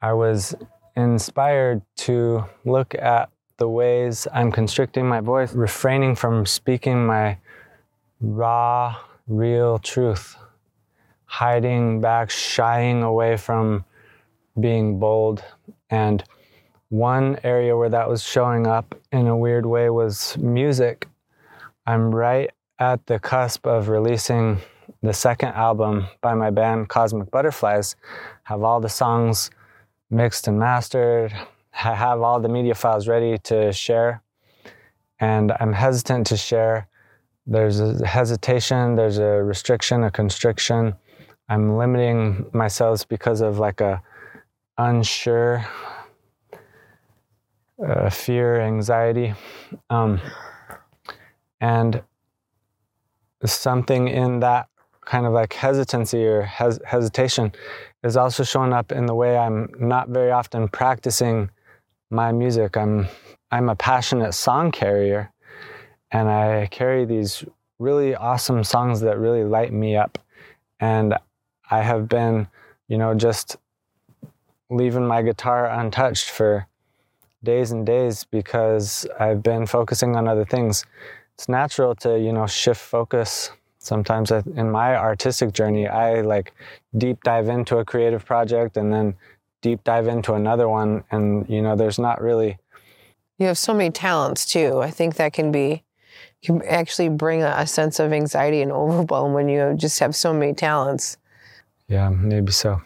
I 0.02 0.14
was 0.14 0.56
inspired 0.96 1.82
to 1.98 2.46
look 2.64 2.94
at 2.96 3.30
the 3.58 3.68
ways 3.68 4.28
I'm 4.34 4.52
constricting 4.52 5.08
my 5.08 5.20
voice, 5.20 5.54
refraining 5.54 6.16
from 6.16 6.46
speaking 6.46 7.06
my 7.06 7.38
raw, 8.20 8.98
real 9.28 9.80
truth, 9.80 10.38
hiding 11.26 12.02
back, 12.02 12.30
shying 12.30 13.04
away 13.04 13.36
from 13.38 13.84
being 14.60 15.00
bold. 15.00 15.44
And 15.90 16.24
one 16.90 17.40
area 17.44 17.76
where 17.78 17.90
that 17.90 18.10
was 18.10 18.24
showing 18.24 18.68
up 18.68 18.96
in 19.12 19.28
a 19.28 19.38
weird 19.38 19.66
way 19.66 19.90
was 19.90 20.38
music. 20.38 21.08
I'm 21.86 22.14
right 22.14 22.52
at 22.80 23.06
the 23.06 23.20
cusp 23.20 23.66
of 23.66 23.90
releasing 23.90 24.58
the 25.02 25.14
second 25.14 25.50
album 25.50 26.08
by 26.22 26.34
my 26.34 26.50
band 26.50 26.90
Cosmic 26.90 27.32
Butterflies. 27.32 27.96
Have 28.44 28.64
all 28.64 28.80
the 28.80 28.90
songs 28.90 29.50
mixed 30.10 30.48
and 30.48 30.60
mastered. 30.60 31.34
I 31.74 31.96
have 31.96 32.22
all 32.22 32.40
the 32.40 32.50
media 32.50 32.76
files 32.76 33.08
ready 33.08 33.38
to 33.40 33.72
share, 33.72 34.22
and 35.20 35.54
I'm 35.60 35.74
hesitant 35.74 36.28
to 36.28 36.38
share. 36.38 36.88
There's 37.48 37.80
a 37.80 38.06
hesitation, 38.06 38.96
there's 38.96 39.18
a 39.18 39.42
restriction, 39.44 40.04
a 40.04 40.12
constriction. 40.12 40.94
I'm 41.50 41.78
limiting 41.78 42.46
myself 42.54 43.08
because 43.08 43.42
of 43.42 43.58
like 43.58 43.82
a 43.82 44.02
unsure 44.78 45.66
uh, 47.86 48.10
fear, 48.10 48.62
anxiety. 48.62 49.34
Um, 49.90 50.22
and 51.60 52.04
something 53.46 54.08
in 54.08 54.40
that 54.42 54.68
kind 55.06 55.26
of 55.26 55.34
like 55.34 55.54
hesitancy 55.54 56.24
or 56.26 56.44
hes- 56.44 56.80
hesitation 56.86 57.52
is 58.04 58.16
also 58.16 58.44
showing 58.44 58.74
up 58.74 58.92
in 58.92 59.06
the 59.06 59.16
way 59.16 59.38
I'm 59.38 59.70
not 59.80 60.10
very 60.10 60.32
often 60.32 60.68
practicing 60.68 61.50
my 62.10 62.32
music. 62.32 62.78
I'm 62.78 63.08
I'm 63.52 63.70
a 63.70 63.76
passionate 63.76 64.34
song 64.34 64.72
carrier 64.72 65.32
and 66.12 66.30
I 66.30 66.68
carry 66.72 67.06
these 67.06 67.44
really 67.80 68.16
awesome 68.16 68.64
songs 68.64 69.02
that 69.02 69.18
really 69.18 69.44
light 69.44 69.74
me 69.74 69.96
up. 69.96 70.18
And 70.80 71.16
I 71.70 71.82
have 71.82 72.08
been, 72.08 72.48
you 72.88 72.98
know, 72.98 73.14
just 73.14 73.58
leaving 74.72 75.06
my 75.06 75.22
guitar 75.22 75.68
untouched 75.68 76.30
for 76.30 76.66
days 77.44 77.72
and 77.72 77.86
days 77.86 78.24
because 78.24 79.06
I've 79.20 79.44
been 79.44 79.66
focusing 79.66 80.16
on 80.16 80.28
other 80.28 80.46
things. 80.46 80.86
It's 81.36 81.50
natural 81.50 81.96
to, 81.96 82.18
you 82.18 82.32
know, 82.32 82.48
shift 82.48 82.82
focus 82.82 83.52
sometimes 83.80 84.32
in 84.32 84.72
my 84.72 84.96
artistic 84.96 85.52
journey. 85.52 85.88
I 85.88 86.22
like 86.22 86.54
deep 86.98 87.24
dive 87.24 87.50
into 87.50 87.78
a 87.78 87.86
creative 87.86 88.24
project 88.26 88.78
and 88.78 88.94
then 88.94 89.16
deep 89.62 89.84
dive 89.84 90.08
into 90.08 90.34
another 90.34 90.68
one 90.68 91.04
and 91.12 91.48
you 91.48 91.62
know 91.62 91.76
there's 91.76 92.00
not 92.00 92.22
really 92.22 92.58
you 93.38 93.48
have 93.48 93.58
so 93.58 93.74
many 93.74 93.90
talents 93.90 94.46
too. 94.46 94.80
I 94.82 94.92
think 94.92 95.16
that 95.16 95.34
can 95.34 95.52
be 95.52 95.84
can 96.44 96.62
actually 96.64 97.10
bring 97.10 97.42
a, 97.44 97.54
a 97.58 97.68
sense 97.68 98.00
of 98.00 98.14
anxiety 98.14 98.62
and 98.62 98.72
overwhelm 98.72 99.34
when 99.34 99.50
you 99.50 99.74
just 99.76 100.00
have 100.00 100.16
so 100.16 100.34
many 100.34 100.54
talents. 100.54 101.18
Yeah 101.88 102.10
maybe 102.10 102.52
so 102.52 102.82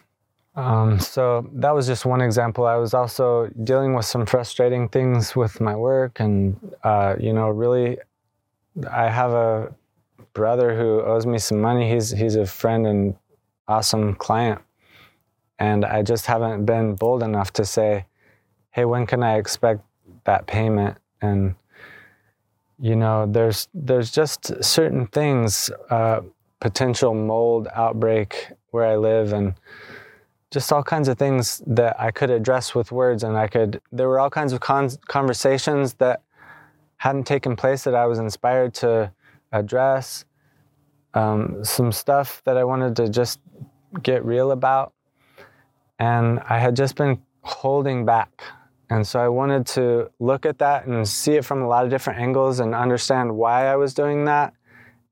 um, 0.56 0.98
so 0.98 1.48
that 1.52 1.74
was 1.74 1.86
just 1.86 2.06
one 2.06 2.22
example. 2.22 2.66
I 2.66 2.76
was 2.76 2.94
also 2.94 3.48
dealing 3.64 3.94
with 3.94 4.06
some 4.06 4.24
frustrating 4.24 4.88
things 4.88 5.36
with 5.36 5.60
my 5.60 5.76
work, 5.76 6.18
and 6.18 6.58
uh, 6.82 7.16
you 7.20 7.32
know, 7.32 7.50
really, 7.50 7.98
I 8.90 9.10
have 9.10 9.32
a 9.32 9.74
brother 10.32 10.76
who 10.76 11.02
owes 11.02 11.26
me 11.26 11.38
some 11.38 11.60
money. 11.60 11.90
He's 11.90 12.10
he's 12.10 12.36
a 12.36 12.46
friend 12.46 12.86
and 12.86 13.14
awesome 13.68 14.14
client, 14.14 14.62
and 15.58 15.84
I 15.84 16.02
just 16.02 16.24
haven't 16.24 16.64
been 16.64 16.94
bold 16.94 17.22
enough 17.22 17.52
to 17.54 17.64
say, 17.66 18.06
"Hey, 18.70 18.86
when 18.86 19.06
can 19.06 19.22
I 19.22 19.36
expect 19.36 19.82
that 20.24 20.46
payment?" 20.46 20.96
And 21.20 21.54
you 22.78 22.96
know, 22.96 23.26
there's 23.26 23.68
there's 23.74 24.10
just 24.10 24.64
certain 24.64 25.06
things, 25.08 25.70
uh, 25.90 26.20
potential 26.60 27.12
mold 27.12 27.68
outbreak 27.74 28.52
where 28.70 28.86
I 28.86 28.96
live, 28.96 29.34
and 29.34 29.54
just 30.56 30.72
all 30.72 30.82
kinds 30.82 31.06
of 31.06 31.18
things 31.18 31.62
that 31.66 32.00
I 32.00 32.10
could 32.10 32.30
address 32.30 32.74
with 32.74 32.90
words, 32.90 33.24
and 33.24 33.36
I 33.36 33.46
could. 33.46 33.78
There 33.92 34.08
were 34.08 34.18
all 34.18 34.30
kinds 34.30 34.54
of 34.54 34.60
con- 34.60 34.88
conversations 35.06 35.92
that 35.94 36.22
hadn't 36.96 37.24
taken 37.24 37.56
place 37.56 37.84
that 37.84 37.94
I 37.94 38.06
was 38.06 38.18
inspired 38.18 38.72
to 38.76 39.12
address 39.52 40.24
um, 41.12 41.62
some 41.62 41.92
stuff 41.92 42.40
that 42.46 42.56
I 42.56 42.64
wanted 42.64 42.96
to 42.96 43.10
just 43.10 43.38
get 44.02 44.24
real 44.24 44.50
about. 44.50 44.94
And 45.98 46.40
I 46.48 46.58
had 46.58 46.74
just 46.74 46.96
been 46.96 47.20
holding 47.42 48.06
back. 48.06 48.42
And 48.88 49.06
so 49.06 49.20
I 49.20 49.28
wanted 49.28 49.66
to 49.76 50.10
look 50.20 50.46
at 50.46 50.56
that 50.60 50.86
and 50.86 51.06
see 51.06 51.32
it 51.32 51.44
from 51.44 51.60
a 51.60 51.68
lot 51.68 51.84
of 51.84 51.90
different 51.90 52.18
angles 52.18 52.60
and 52.60 52.74
understand 52.74 53.36
why 53.36 53.66
I 53.66 53.76
was 53.76 53.92
doing 53.92 54.24
that 54.24 54.54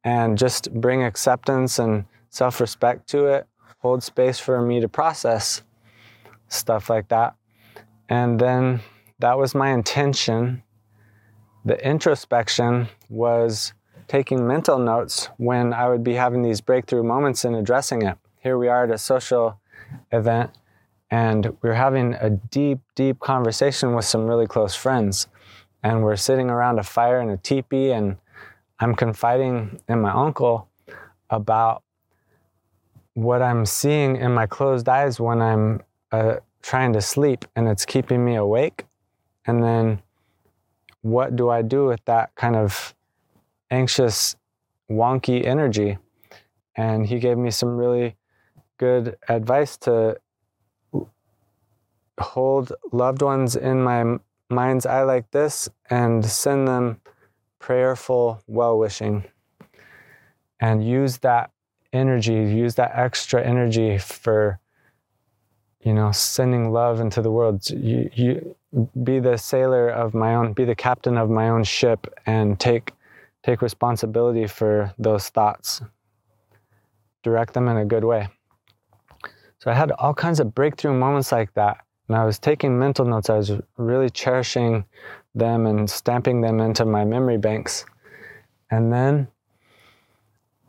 and 0.04 0.38
just 0.38 0.72
bring 0.72 1.02
acceptance 1.02 1.78
and 1.78 2.06
self 2.30 2.62
respect 2.62 3.06
to 3.10 3.26
it, 3.26 3.46
hold 3.84 4.02
space 4.02 4.38
for 4.38 4.62
me 4.62 4.80
to 4.80 4.88
process 4.88 5.60
stuff 6.48 6.88
like 6.88 7.06
that. 7.08 7.34
And 8.08 8.40
then 8.40 8.80
that 9.18 9.36
was 9.36 9.54
my 9.54 9.72
intention. 9.72 10.62
The 11.66 11.76
introspection 11.86 12.88
was 13.10 13.74
taking 14.08 14.46
mental 14.46 14.78
notes 14.78 15.28
when 15.36 15.74
I 15.74 15.90
would 15.90 16.02
be 16.02 16.14
having 16.14 16.40
these 16.40 16.62
breakthrough 16.62 17.02
moments 17.02 17.44
and 17.44 17.54
addressing 17.54 18.00
it. 18.00 18.16
Here 18.38 18.56
we 18.56 18.68
are 18.68 18.84
at 18.84 18.90
a 18.90 18.96
social 18.96 19.60
event, 20.10 20.50
and 21.10 21.54
we're 21.60 21.74
having 21.74 22.14
a 22.14 22.30
deep, 22.30 22.78
deep 22.94 23.20
conversation 23.20 23.94
with 23.94 24.06
some 24.06 24.26
really 24.26 24.46
close 24.46 24.74
friends. 24.74 25.28
And 25.82 26.02
we're 26.02 26.16
sitting 26.16 26.48
around 26.48 26.78
a 26.78 26.82
fire 26.82 27.20
in 27.20 27.28
a 27.28 27.36
teepee, 27.36 27.90
and 27.90 28.16
I'm 28.80 28.94
confiding 28.94 29.82
in 29.88 30.00
my 30.00 30.10
uncle 30.10 30.68
about 31.28 31.83
what 33.14 33.42
I'm 33.42 33.64
seeing 33.64 34.16
in 34.16 34.32
my 34.32 34.46
closed 34.46 34.88
eyes 34.88 35.18
when 35.18 35.40
I'm 35.40 35.82
uh, 36.12 36.36
trying 36.62 36.92
to 36.92 37.00
sleep 37.00 37.44
and 37.56 37.68
it's 37.68 37.86
keeping 37.86 38.24
me 38.24 38.34
awake. 38.34 38.84
And 39.46 39.62
then 39.62 40.02
what 41.02 41.36
do 41.36 41.48
I 41.48 41.62
do 41.62 41.86
with 41.86 42.04
that 42.06 42.34
kind 42.34 42.56
of 42.56 42.94
anxious, 43.70 44.36
wonky 44.90 45.44
energy? 45.44 45.98
And 46.76 47.06
he 47.06 47.20
gave 47.20 47.38
me 47.38 47.50
some 47.50 47.76
really 47.76 48.16
good 48.78 49.16
advice 49.28 49.76
to 49.78 50.18
hold 52.18 52.72
loved 52.92 53.22
ones 53.22 53.56
in 53.56 53.82
my 53.82 54.18
mind's 54.50 54.86
eye 54.86 55.02
like 55.02 55.30
this 55.30 55.68
and 55.90 56.24
send 56.24 56.66
them 56.66 57.00
prayerful 57.58 58.42
well 58.46 58.78
wishing 58.78 59.24
and 60.60 60.86
use 60.86 61.18
that 61.18 61.50
energy, 61.94 62.34
use 62.34 62.74
that 62.74 62.92
extra 62.94 63.42
energy 63.42 63.98
for, 63.98 64.58
you 65.80 65.94
know, 65.94 66.12
sending 66.12 66.72
love 66.72 67.00
into 67.00 67.22
the 67.22 67.30
world. 67.30 67.68
You, 67.70 68.10
you 68.12 68.56
be 69.02 69.20
the 69.20 69.36
sailor 69.36 69.88
of 69.88 70.14
my 70.14 70.34
own, 70.34 70.52
be 70.52 70.64
the 70.64 70.74
captain 70.74 71.16
of 71.16 71.30
my 71.30 71.48
own 71.48 71.64
ship 71.64 72.12
and 72.26 72.58
take, 72.58 72.92
take 73.42 73.62
responsibility 73.62 74.46
for 74.46 74.92
those 74.98 75.28
thoughts. 75.28 75.80
Direct 77.22 77.54
them 77.54 77.68
in 77.68 77.76
a 77.76 77.84
good 77.84 78.04
way. 78.04 78.28
So 79.60 79.70
I 79.70 79.74
had 79.74 79.92
all 79.92 80.12
kinds 80.12 80.40
of 80.40 80.54
breakthrough 80.54 80.92
moments 80.92 81.32
like 81.32 81.54
that. 81.54 81.78
And 82.08 82.16
I 82.16 82.24
was 82.24 82.38
taking 82.38 82.78
mental 82.78 83.06
notes. 83.06 83.30
I 83.30 83.38
was 83.38 83.52
really 83.78 84.10
cherishing 84.10 84.84
them 85.34 85.66
and 85.66 85.88
stamping 85.88 86.42
them 86.42 86.60
into 86.60 86.84
my 86.84 87.04
memory 87.04 87.38
banks. 87.38 87.86
And 88.70 88.92
then 88.92 89.28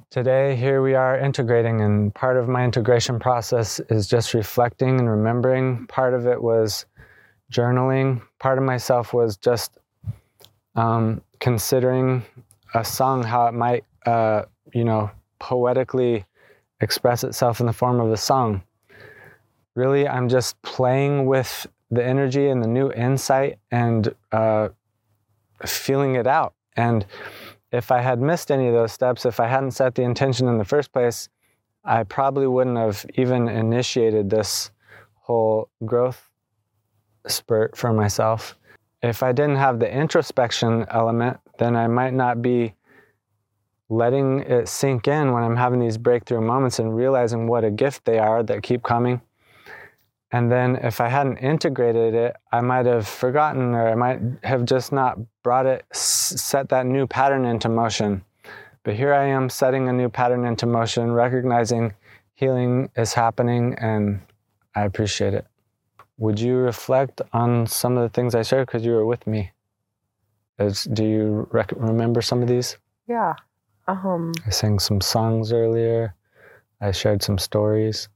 today, 0.10 0.56
here 0.56 0.82
we 0.82 0.96
are 0.96 1.18
integrating, 1.18 1.82
and 1.82 2.14
part 2.14 2.38
of 2.38 2.48
my 2.48 2.64
integration 2.64 3.20
process 3.20 3.80
is 3.90 4.08
just 4.08 4.34
reflecting 4.34 5.00
and 5.00 5.10
remembering. 5.10 5.88
Part 5.88 6.14
of 6.14 6.28
it 6.28 6.42
was 6.42 6.86
journaling, 7.52 8.22
part 8.40 8.58
of 8.58 8.64
myself 8.64 9.14
was 9.14 9.38
just 9.38 9.78
um, 10.76 11.22
considering 11.40 12.24
a 12.74 12.84
song, 12.84 13.24
how 13.24 13.48
it 13.48 13.54
might, 13.54 13.84
uh, 14.06 14.44
you 14.74 14.84
know, 14.84 15.12
poetically 15.40 16.26
express 16.82 17.24
itself 17.24 17.60
in 17.60 17.66
the 17.66 17.74
form 17.74 18.00
of 18.00 18.12
a 18.12 18.18
song. 18.18 18.62
Really 19.76 20.08
i'm 20.08 20.30
just 20.30 20.62
playing 20.62 21.26
with 21.26 21.68
the 21.92 22.04
energy 22.04 22.48
and 22.48 22.64
the 22.64 22.68
new 22.68 22.92
insight 22.92 23.60
and 23.72 24.14
uh, 24.32 24.70
feeling 25.66 26.16
it 26.16 26.28
out. 26.28 26.54
And 26.76 27.06
if 27.76 27.92
i 27.92 28.02
had 28.02 28.20
missed 28.22 28.52
any 28.52 28.68
of 28.68 28.74
those 28.74 28.92
steps 28.92 29.26
if 29.26 29.40
i 29.40 29.48
hadn't 29.48 29.72
set 29.72 29.96
the 29.96 30.02
intention 30.02 30.48
in 30.48 30.58
the 30.58 30.66
first 30.66 30.92
place 30.92 31.30
i 31.84 32.04
probably 32.04 32.48
wouldn't 32.48 32.78
have 32.78 33.06
even 33.16 33.48
initiated 33.48 34.30
this 34.30 34.72
whole 35.22 35.70
growth 35.86 36.30
spurt 37.28 37.76
for 37.76 37.92
myself. 37.92 38.56
If 39.02 39.24
i 39.24 39.32
didn't 39.32 39.58
have 39.58 39.80
the 39.80 39.92
introspection 39.92 40.86
element 40.90 41.38
then 41.58 41.76
i 41.76 41.88
might 41.88 42.14
not 42.14 42.42
be 42.42 42.74
letting 43.90 44.42
it 44.42 44.68
sink 44.68 45.08
in 45.08 45.32
when 45.32 45.44
i'm 45.44 45.56
having 45.56 45.80
these 45.80 45.98
breakthrough 45.98 46.42
moments 46.42 46.80
and 46.80 46.96
realizing 46.96 47.48
what 47.48 47.64
a 47.64 47.72
gift 47.72 48.06
they 48.06 48.18
are 48.20 48.42
that 48.44 48.64
keep 48.64 48.82
coming 48.84 49.22
and 50.36 50.52
then 50.52 50.76
if 50.76 51.00
I 51.00 51.08
hadn't 51.08 51.38
integrated 51.38 52.14
it, 52.14 52.36
I 52.52 52.60
might 52.60 52.86
have 52.88 53.08
forgotten 53.08 53.74
or 53.74 53.88
I 53.88 53.96
might 53.96 54.20
have 54.44 54.66
just 54.66 54.92
not 54.92 55.18
brought 55.44 55.66
it, 55.66 55.86
set 55.94 56.68
that 56.70 56.86
new 56.86 57.08
pattern 57.08 57.46
into 57.46 57.70
motion. 57.70 58.22
But 58.84 58.96
here 58.96 59.14
I 59.14 59.28
am 59.28 59.50
setting 59.50 59.88
a 59.88 59.94
new 59.94 60.10
pattern 60.10 60.44
into 60.44 60.66
motion, 60.66 61.14
recognizing 61.14 61.94
healing 62.34 62.90
is 62.98 63.14
happening, 63.14 63.76
and 63.76 64.20
I 64.76 64.82
appreciate 64.84 65.34
it. 65.34 65.46
Would 66.18 66.38
you 66.38 66.58
reflect 66.58 67.22
on 67.32 67.66
some 67.66 67.96
of 67.96 68.04
the 68.04 68.10
things 68.10 68.36
I 68.36 68.42
shared 68.42 68.68
because 68.68 68.86
you 68.86 68.92
were 68.92 69.06
with 69.06 69.26
me? 69.26 69.54
As, 70.60 70.84
do 70.84 71.06
you 71.06 71.48
rec- 71.52 71.72
remember 71.78 72.22
some 72.22 72.42
of 72.42 72.50
these? 72.50 72.78
Yeah. 73.08 73.36
Um, 73.88 74.34
I 74.46 74.50
sang 74.50 74.80
some 74.80 75.00
songs 75.00 75.54
earlier. 75.54 76.14
I 76.82 76.92
shared 76.92 77.24
some 77.24 77.38
stories. 77.38 78.10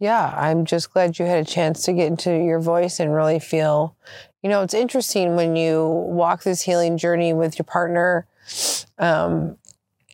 Yeah, 0.00 0.34
I'm 0.34 0.64
just 0.64 0.92
glad 0.92 1.18
you 1.18 1.26
had 1.26 1.46
a 1.46 1.48
chance 1.48 1.82
to 1.82 1.92
get 1.92 2.06
into 2.06 2.30
your 2.34 2.58
voice 2.58 3.00
and 3.00 3.14
really 3.14 3.38
feel. 3.38 3.94
You 4.42 4.48
know, 4.48 4.62
it's 4.62 4.72
interesting 4.72 5.36
when 5.36 5.56
you 5.56 5.86
walk 5.86 6.42
this 6.42 6.62
healing 6.62 6.96
journey 6.96 7.34
with 7.34 7.58
your 7.58 7.66
partner. 7.66 8.26
Um, 8.98 9.58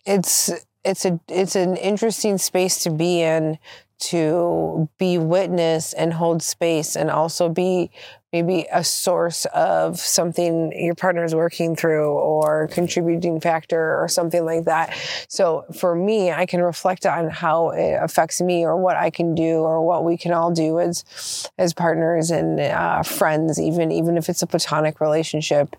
it's 0.04 0.50
it's 0.84 1.04
a 1.04 1.20
it's 1.28 1.54
an 1.54 1.76
interesting 1.76 2.36
space 2.36 2.82
to 2.82 2.90
be 2.90 3.22
in 3.22 3.58
to 3.98 4.88
be 4.98 5.18
witness 5.18 5.92
and 5.92 6.12
hold 6.14 6.42
space 6.42 6.96
and 6.96 7.08
also 7.08 7.48
be 7.48 7.90
maybe 8.36 8.66
a 8.70 8.84
source 8.84 9.46
of 9.46 9.98
something 9.98 10.70
your 10.74 10.94
partner 10.94 11.24
is 11.24 11.34
working 11.34 11.74
through 11.74 12.12
or 12.12 12.68
contributing 12.68 13.40
factor 13.40 13.96
or 13.98 14.08
something 14.08 14.44
like 14.44 14.64
that. 14.64 14.94
So 15.28 15.64
for 15.74 15.94
me, 15.94 16.30
I 16.30 16.44
can 16.44 16.60
reflect 16.60 17.06
on 17.06 17.30
how 17.30 17.70
it 17.70 17.94
affects 17.94 18.42
me 18.42 18.64
or 18.64 18.76
what 18.76 18.96
I 18.96 19.08
can 19.08 19.34
do 19.34 19.60
or 19.60 19.80
what 19.82 20.04
we 20.04 20.18
can 20.18 20.32
all 20.32 20.50
do 20.50 20.78
as 20.78 21.48
as 21.56 21.72
partners 21.72 22.30
and 22.30 22.60
uh, 22.60 23.02
friends, 23.02 23.58
even 23.58 23.90
even 23.90 24.18
if 24.18 24.28
it's 24.28 24.42
a 24.42 24.46
platonic 24.46 25.00
relationship, 25.00 25.74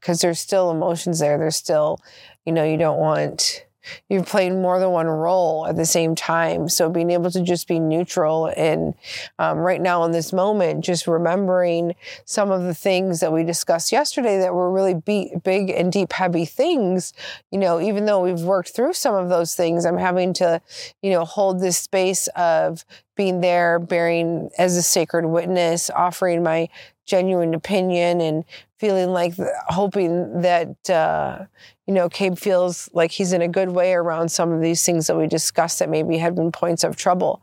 because 0.00 0.20
there's 0.20 0.40
still 0.40 0.70
emotions 0.72 1.20
there. 1.20 1.38
There's 1.38 1.56
still, 1.56 2.00
you 2.44 2.52
know, 2.52 2.64
you 2.64 2.76
don't 2.76 2.98
want 2.98 3.64
you're 4.08 4.24
playing 4.24 4.60
more 4.60 4.78
than 4.78 4.90
one 4.90 5.06
role 5.06 5.66
at 5.66 5.76
the 5.76 5.86
same 5.86 6.14
time. 6.14 6.68
So 6.68 6.90
being 6.90 7.10
able 7.10 7.30
to 7.30 7.42
just 7.42 7.68
be 7.68 7.78
neutral 7.78 8.52
and 8.56 8.94
um, 9.38 9.58
right 9.58 9.80
now 9.80 10.04
in 10.04 10.12
this 10.12 10.32
moment, 10.32 10.84
just 10.84 11.06
remembering 11.06 11.94
some 12.24 12.50
of 12.50 12.62
the 12.62 12.74
things 12.74 13.20
that 13.20 13.32
we 13.32 13.44
discussed 13.44 13.92
yesterday 13.92 14.38
that 14.38 14.54
were 14.54 14.70
really 14.70 14.94
be- 14.94 15.32
big 15.42 15.70
and 15.70 15.92
deep, 15.92 16.12
heavy 16.12 16.44
things. 16.44 17.12
You 17.50 17.58
know, 17.58 17.80
even 17.80 18.06
though 18.06 18.22
we've 18.22 18.42
worked 18.42 18.70
through 18.70 18.94
some 18.94 19.14
of 19.14 19.28
those 19.28 19.54
things, 19.54 19.84
I'm 19.84 19.98
having 19.98 20.32
to, 20.34 20.60
you 21.02 21.10
know, 21.10 21.24
hold 21.24 21.60
this 21.60 21.78
space 21.78 22.28
of 22.36 22.84
being 23.16 23.40
there, 23.40 23.78
bearing 23.78 24.50
as 24.56 24.76
a 24.76 24.82
sacred 24.82 25.26
witness, 25.26 25.90
offering 25.90 26.42
my 26.42 26.68
genuine 27.04 27.54
opinion 27.54 28.20
and 28.20 28.44
feeling 28.80 29.10
like 29.10 29.34
hoping 29.68 30.40
that 30.40 30.88
uh, 30.88 31.44
you 31.86 31.92
know 31.92 32.08
Cabe 32.08 32.36
feels 32.36 32.88
like 32.94 33.10
he's 33.10 33.34
in 33.34 33.42
a 33.42 33.48
good 33.48 33.68
way 33.70 33.92
around 33.92 34.30
some 34.30 34.52
of 34.52 34.62
these 34.62 34.86
things 34.86 35.06
that 35.08 35.16
we 35.16 35.26
discussed 35.26 35.80
that 35.80 35.90
maybe 35.90 36.16
had 36.16 36.34
been 36.34 36.50
points 36.50 36.82
of 36.82 36.96
trouble. 36.96 37.42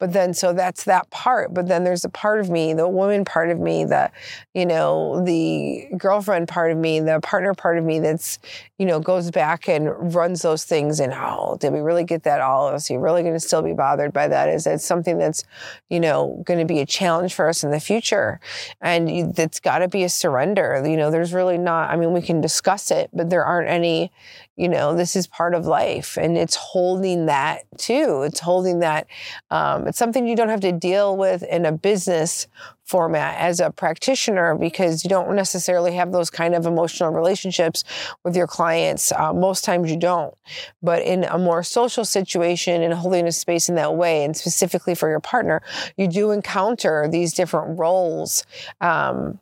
But 0.00 0.12
then 0.12 0.34
so 0.34 0.52
that's 0.52 0.84
that 0.84 1.08
part. 1.10 1.54
But 1.54 1.68
then 1.68 1.84
there's 1.84 2.04
a 2.04 2.08
part 2.08 2.40
of 2.40 2.50
me, 2.50 2.72
the 2.72 2.88
woman 2.88 3.24
part 3.24 3.50
of 3.50 3.60
me, 3.60 3.84
the 3.84 4.10
you 4.54 4.66
know 4.66 5.22
the 5.24 5.88
girlfriend 5.96 6.48
part 6.48 6.72
of 6.72 6.78
me, 6.78 6.98
the 6.98 7.20
partner 7.20 7.54
part 7.54 7.78
of 7.78 7.84
me 7.84 8.00
that's 8.00 8.40
you 8.78 8.86
know 8.86 8.98
goes 8.98 9.30
back 9.30 9.68
and 9.68 10.14
runs 10.14 10.42
those 10.42 10.64
things. 10.64 10.98
And 10.98 11.12
oh, 11.12 11.58
did 11.60 11.72
we 11.72 11.78
really 11.78 12.04
get 12.04 12.24
that 12.24 12.40
all? 12.40 12.74
Is 12.74 12.88
he 12.88 12.96
really 12.96 13.22
going 13.22 13.34
to 13.34 13.40
still 13.40 13.62
be 13.62 13.72
bothered 13.72 14.12
by 14.12 14.26
that? 14.26 14.48
Is 14.48 14.64
that 14.64 14.80
something 14.80 15.16
that's 15.16 15.44
you 15.90 16.00
know 16.00 16.42
going 16.44 16.58
to 16.58 16.66
be 16.66 16.80
a 16.80 16.86
challenge 16.86 17.34
for 17.34 17.48
us 17.48 17.62
in 17.62 17.70
the 17.70 17.78
future? 17.78 18.40
And 18.80 19.32
that's 19.36 19.60
got 19.60 19.78
to 19.78 19.88
be 19.88 20.02
a 20.02 20.08
surrender 20.08 20.71
you 20.76 20.96
know, 20.96 21.10
there's 21.10 21.32
really 21.32 21.58
not, 21.58 21.90
I 21.90 21.96
mean, 21.96 22.12
we 22.12 22.22
can 22.22 22.40
discuss 22.40 22.90
it, 22.90 23.10
but 23.12 23.30
there 23.30 23.44
aren't 23.44 23.68
any, 23.68 24.12
you 24.56 24.68
know, 24.68 24.94
this 24.94 25.16
is 25.16 25.26
part 25.26 25.54
of 25.54 25.66
life. 25.66 26.16
And 26.16 26.36
it's 26.36 26.54
holding 26.56 27.26
that 27.26 27.64
too. 27.78 28.22
It's 28.22 28.40
holding 28.40 28.80
that. 28.80 29.06
Um, 29.50 29.86
it's 29.86 29.98
something 29.98 30.26
you 30.26 30.36
don't 30.36 30.48
have 30.48 30.60
to 30.60 30.72
deal 30.72 31.16
with 31.16 31.42
in 31.42 31.64
a 31.64 31.72
business 31.72 32.46
format 32.84 33.38
as 33.38 33.60
a 33.60 33.70
practitioner 33.70 34.54
because 34.54 35.04
you 35.04 35.08
don't 35.08 35.34
necessarily 35.34 35.92
have 35.94 36.12
those 36.12 36.28
kind 36.28 36.54
of 36.54 36.66
emotional 36.66 37.10
relationships 37.10 37.84
with 38.24 38.36
your 38.36 38.46
clients. 38.46 39.12
Uh, 39.12 39.32
most 39.32 39.64
times 39.64 39.90
you 39.90 39.96
don't. 39.96 40.34
But 40.82 41.02
in 41.02 41.24
a 41.24 41.38
more 41.38 41.62
social 41.62 42.04
situation 42.04 42.82
and 42.82 42.92
holding 42.92 43.26
a 43.26 43.32
space 43.32 43.68
in 43.68 43.76
that 43.76 43.94
way, 43.94 44.24
and 44.24 44.36
specifically 44.36 44.94
for 44.94 45.08
your 45.08 45.20
partner, 45.20 45.62
you 45.96 46.06
do 46.06 46.32
encounter 46.32 47.08
these 47.10 47.32
different 47.32 47.78
roles. 47.78 48.44
Um, 48.80 49.38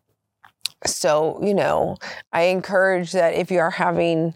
so, 0.87 1.39
you 1.43 1.55
know, 1.55 1.97
I 2.33 2.45
encourage 2.45 3.13
that 3.13 3.35
if 3.35 3.51
you 3.51 3.59
are 3.59 3.71
having, 3.71 4.35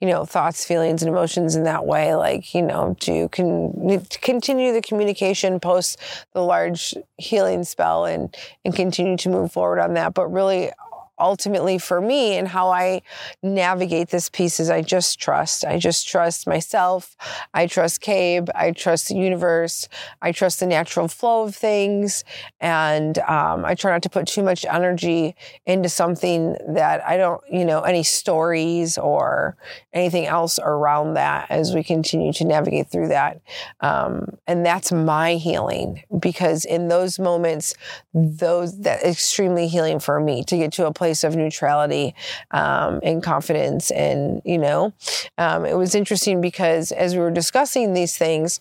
you 0.00 0.08
know, 0.08 0.24
thoughts, 0.24 0.64
feelings, 0.64 1.02
and 1.02 1.08
emotions 1.08 1.56
in 1.56 1.64
that 1.64 1.86
way, 1.86 2.14
like, 2.14 2.54
you 2.54 2.62
know, 2.62 2.96
to, 3.00 3.28
con- 3.30 4.06
continue 4.20 4.72
the 4.72 4.82
communication 4.82 5.60
post 5.60 5.98
the 6.34 6.42
large 6.42 6.94
healing 7.16 7.64
spell 7.64 8.04
and, 8.04 8.36
and 8.64 8.74
continue 8.74 9.16
to 9.16 9.28
move 9.28 9.50
forward 9.50 9.80
on 9.80 9.94
that. 9.94 10.14
But 10.14 10.30
really, 10.30 10.70
ultimately 11.18 11.78
for 11.78 12.00
me 12.00 12.36
and 12.36 12.48
how 12.48 12.70
I 12.70 13.02
navigate 13.42 14.08
this 14.10 14.28
piece 14.28 14.60
is 14.60 14.70
I 14.70 14.82
just 14.82 15.18
trust. 15.18 15.64
I 15.64 15.78
just 15.78 16.08
trust 16.08 16.46
myself. 16.46 17.16
I 17.54 17.66
trust 17.66 18.00
Cabe. 18.00 18.48
I 18.54 18.72
trust 18.72 19.08
the 19.08 19.14
universe. 19.14 19.88
I 20.22 20.32
trust 20.32 20.60
the 20.60 20.66
natural 20.66 21.08
flow 21.08 21.44
of 21.44 21.56
things. 21.56 22.24
And 22.60 23.18
um, 23.20 23.64
I 23.64 23.74
try 23.74 23.92
not 23.92 24.02
to 24.02 24.10
put 24.10 24.26
too 24.26 24.42
much 24.42 24.64
energy 24.64 25.34
into 25.66 25.88
something 25.88 26.56
that 26.68 27.04
I 27.04 27.16
don't, 27.16 27.40
you 27.50 27.64
know, 27.64 27.82
any 27.82 28.02
stories 28.02 28.98
or 28.98 29.56
anything 29.92 30.26
else 30.26 30.58
around 30.62 31.14
that 31.14 31.50
as 31.50 31.74
we 31.74 31.82
continue 31.82 32.32
to 32.34 32.44
navigate 32.44 32.90
through 32.90 33.08
that. 33.08 33.40
Um, 33.80 34.36
and 34.46 34.64
that's 34.64 34.92
my 34.92 35.34
healing 35.34 36.02
because 36.18 36.64
in 36.64 36.88
those 36.88 37.18
moments, 37.18 37.74
those 38.12 38.80
that 38.80 39.02
extremely 39.02 39.68
healing 39.68 39.98
for 39.98 40.20
me 40.20 40.44
to 40.44 40.56
get 40.56 40.72
to 40.72 40.86
a 40.86 40.92
place 40.92 41.07
of 41.24 41.36
neutrality 41.36 42.14
um, 42.50 43.00
and 43.02 43.22
confidence. 43.22 43.90
And, 43.90 44.42
you 44.44 44.58
know, 44.58 44.92
um, 45.36 45.64
it 45.64 45.76
was 45.76 45.94
interesting 45.94 46.40
because 46.40 46.92
as 46.92 47.14
we 47.14 47.20
were 47.20 47.30
discussing 47.30 47.92
these 47.92 48.16
things, 48.16 48.60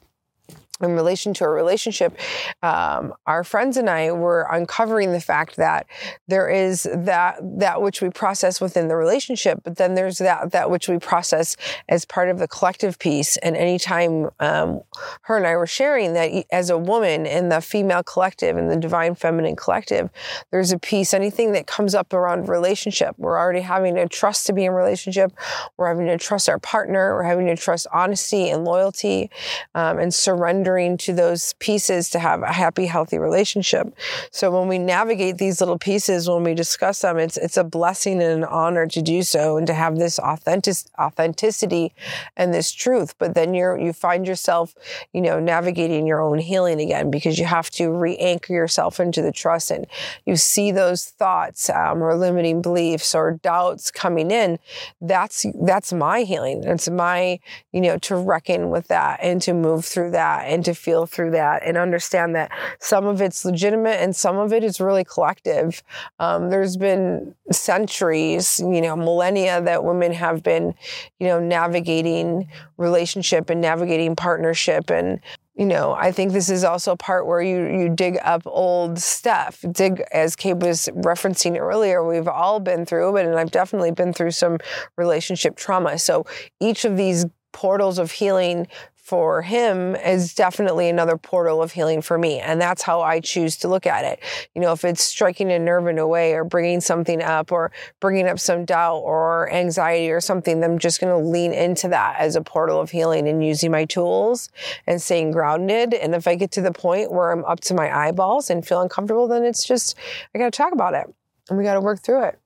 in 0.81 0.91
relation 0.91 1.33
to 1.35 1.43
a 1.43 1.49
relationship, 1.49 2.17
um, 2.61 3.13
our 3.25 3.43
friends 3.43 3.77
and 3.77 3.89
I 3.89 4.11
were 4.11 4.47
uncovering 4.51 5.11
the 5.11 5.21
fact 5.21 5.55
that 5.57 5.87
there 6.27 6.49
is 6.49 6.87
that 6.93 7.37
that 7.41 7.81
which 7.81 8.01
we 8.01 8.09
process 8.09 8.61
within 8.61 8.87
the 8.87 8.95
relationship, 8.95 9.61
but 9.63 9.77
then 9.77 9.95
there's 9.95 10.17
that 10.19 10.51
that 10.51 10.69
which 10.69 10.87
we 10.87 10.99
process 10.99 11.55
as 11.89 12.05
part 12.05 12.29
of 12.29 12.39
the 12.39 12.47
collective 12.47 12.99
piece. 12.99 13.37
And 13.37 13.55
anytime 13.55 14.29
um, 14.39 14.81
her 15.23 15.37
and 15.37 15.47
I 15.47 15.55
were 15.55 15.67
sharing 15.67 16.13
that 16.13 16.45
as 16.51 16.69
a 16.69 16.77
woman 16.77 17.25
in 17.25 17.49
the 17.49 17.61
female 17.61 18.03
collective 18.03 18.57
and 18.57 18.69
the 18.69 18.77
divine 18.77 19.15
feminine 19.15 19.55
collective, 19.55 20.09
there's 20.51 20.71
a 20.71 20.79
piece. 20.79 21.13
Anything 21.13 21.53
that 21.53 21.67
comes 21.67 21.95
up 21.95 22.13
around 22.13 22.49
relationship, 22.49 23.15
we're 23.17 23.39
already 23.39 23.61
having 23.61 23.95
to 23.95 24.07
trust 24.07 24.45
to 24.47 24.53
be 24.53 24.65
in 24.65 24.73
relationship. 24.73 25.31
We're 25.77 25.87
having 25.87 26.07
to 26.07 26.17
trust 26.17 26.49
our 26.49 26.59
partner. 26.59 27.15
We're 27.15 27.23
having 27.23 27.47
to 27.47 27.55
trust 27.55 27.87
honesty 27.93 28.49
and 28.49 28.63
loyalty 28.63 29.29
um, 29.75 29.99
and 29.99 30.13
surrender 30.13 30.66
surrendering 30.67 30.97
to 30.97 31.13
those 31.13 31.53
pieces 31.59 32.09
to 32.09 32.19
have 32.19 32.41
a 32.41 32.51
happy, 32.51 32.85
healthy 32.85 33.17
relationship. 33.17 33.87
So 34.31 34.51
when 34.51 34.67
we 34.67 34.77
navigate 34.77 35.37
these 35.37 35.61
little 35.61 35.77
pieces, 35.77 36.29
when 36.29 36.43
we 36.43 36.53
discuss 36.53 37.01
them, 37.01 37.17
it's 37.17 37.37
it's 37.37 37.57
a 37.57 37.63
blessing 37.63 38.21
and 38.21 38.43
an 38.43 38.43
honor 38.43 38.87
to 38.87 39.01
do 39.01 39.23
so 39.23 39.57
and 39.57 39.67
to 39.67 39.73
have 39.73 39.97
this 39.97 40.19
authentic 40.19 40.75
authenticity 40.99 41.93
and 42.35 42.53
this 42.53 42.71
truth. 42.71 43.15
But 43.17 43.33
then 43.33 43.53
you're 43.53 43.77
you 43.77 43.93
find 43.93 44.27
yourself, 44.27 44.75
you 45.13 45.21
know, 45.21 45.39
navigating 45.39 46.05
your 46.05 46.21
own 46.21 46.39
healing 46.39 46.81
again 46.81 47.09
because 47.09 47.39
you 47.39 47.45
have 47.45 47.69
to 47.71 47.89
re-anchor 47.89 48.53
yourself 48.53 48.99
into 48.99 49.21
the 49.21 49.31
trust 49.31 49.71
and 49.71 49.87
you 50.25 50.35
see 50.35 50.71
those 50.71 51.05
thoughts 51.05 51.69
um, 51.69 52.03
or 52.03 52.15
limiting 52.15 52.61
beliefs 52.61 53.15
or 53.15 53.39
doubts 53.41 53.91
coming 53.91 54.31
in. 54.31 54.59
That's 54.99 55.45
that's 55.63 55.93
my 55.93 56.23
healing. 56.23 56.63
It's 56.63 56.89
my, 56.89 57.39
you 57.71 57.81
know, 57.81 57.97
to 57.99 58.15
reckon 58.15 58.69
with 58.69 58.87
that 58.87 59.19
and 59.21 59.41
to 59.43 59.53
move 59.53 59.85
through 59.85 60.11
that 60.11 60.45
and 60.47 60.56
to 60.63 60.73
feel 60.73 61.05
through 61.05 61.31
that 61.31 61.63
and 61.65 61.77
understand 61.77 62.35
that 62.35 62.51
some 62.79 63.05
of 63.05 63.21
it's 63.21 63.45
legitimate 63.45 64.01
and 64.01 64.15
some 64.15 64.37
of 64.37 64.53
it 64.53 64.63
is 64.63 64.79
really 64.79 65.03
collective. 65.03 65.83
Um, 66.19 66.49
there's 66.49 66.77
been 66.77 67.35
centuries, 67.51 68.59
you 68.59 68.81
know, 68.81 68.95
millennia 68.95 69.61
that 69.61 69.83
women 69.83 70.13
have 70.13 70.43
been, 70.43 70.73
you 71.19 71.27
know, 71.27 71.39
navigating 71.39 72.49
relationship 72.77 73.49
and 73.49 73.61
navigating 73.61 74.15
partnership 74.15 74.89
and 74.89 75.19
you 75.57 75.65
know, 75.65 75.93
I 75.93 76.11
think 76.11 76.33
this 76.33 76.49
is 76.51 76.63
also 76.63 76.91
a 76.91 76.97
part 76.97 77.25
where 77.25 77.41
you 77.41 77.65
you 77.65 77.89
dig 77.89 78.19
up 78.23 78.43
old 78.45 78.99
stuff. 78.99 79.65
Dig, 79.71 80.03
as 80.11 80.35
Kate 80.35 80.57
was 80.57 80.87
referencing 80.93 81.57
earlier, 81.57 82.07
we've 82.07 82.27
all 82.27 82.59
been 82.59 82.85
through 82.85 83.17
it, 83.17 83.25
and 83.25 83.39
I've 83.39 83.49
definitely 83.49 83.89
been 83.89 84.13
through 84.13 84.31
some 84.31 84.59
relationship 84.97 85.55
trauma. 85.55 85.97
So 85.97 86.27
each 86.59 86.85
of 86.85 86.95
these 86.95 87.25
portals 87.53 87.97
of 87.97 88.11
healing 88.11 88.67
for 89.07 89.41
him 89.41 89.95
is 89.95 90.33
definitely 90.33 90.89
another 90.89 91.15
portal 91.15 91.63
of 91.63 91.71
healing 91.71 92.01
for 92.01 92.17
me. 92.17 92.39
And 92.39 92.59
that's 92.59 92.81
how 92.81 92.99
I 92.99 93.21
choose 93.21 93.55
to 93.59 93.69
look 93.69 93.87
at 93.87 94.03
it. 94.03 94.19
You 94.53 94.61
know, 94.61 94.73
if 94.73 94.83
it's 94.83 95.01
striking 95.01 95.49
a 95.49 95.57
nerve 95.57 95.87
in 95.87 95.97
a 95.97 96.05
way 96.05 96.33
or 96.33 96.43
bringing 96.43 96.81
something 96.81 97.21
up 97.21 97.53
or 97.53 97.71
bringing 98.01 98.27
up 98.27 98.37
some 98.37 98.65
doubt 98.65 98.97
or 98.97 99.49
anxiety 99.49 100.11
or 100.11 100.19
something, 100.19 100.61
I'm 100.61 100.77
just 100.77 100.99
going 100.99 101.17
to 101.17 101.25
lean 101.25 101.53
into 101.53 101.87
that 101.87 102.17
as 102.19 102.35
a 102.35 102.41
portal 102.41 102.81
of 102.81 102.91
healing 102.91 103.29
and 103.29 103.45
using 103.45 103.71
my 103.71 103.85
tools 103.85 104.49
and 104.85 105.01
staying 105.01 105.31
grounded. 105.31 105.93
And 105.93 106.13
if 106.13 106.27
I 106.27 106.35
get 106.35 106.51
to 106.51 106.61
the 106.61 106.73
point 106.73 107.09
where 107.09 107.31
I'm 107.31 107.45
up 107.45 107.61
to 107.61 107.73
my 107.73 107.89
eyeballs 107.89 108.49
and 108.49 108.67
feel 108.67 108.81
uncomfortable, 108.81 109.29
then 109.29 109.45
it's 109.45 109.63
just, 109.63 109.95
I 110.35 110.37
got 110.37 110.51
to 110.51 110.57
talk 110.57 110.73
about 110.73 110.93
it 110.95 111.05
and 111.47 111.57
we 111.57 111.63
got 111.63 111.75
to 111.75 111.81
work 111.81 112.01
through 112.01 112.25
it. 112.25 112.39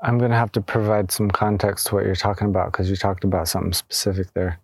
I'm 0.00 0.16
going 0.16 0.30
to 0.30 0.38
have 0.38 0.52
to 0.52 0.62
provide 0.62 1.12
some 1.12 1.30
context 1.30 1.88
to 1.88 1.94
what 1.94 2.06
you're 2.06 2.16
talking 2.16 2.48
about 2.48 2.72
because 2.72 2.88
you 2.88 2.96
talked 2.96 3.22
about 3.22 3.48
something 3.48 3.74
specific 3.74 4.32
there. 4.32 4.60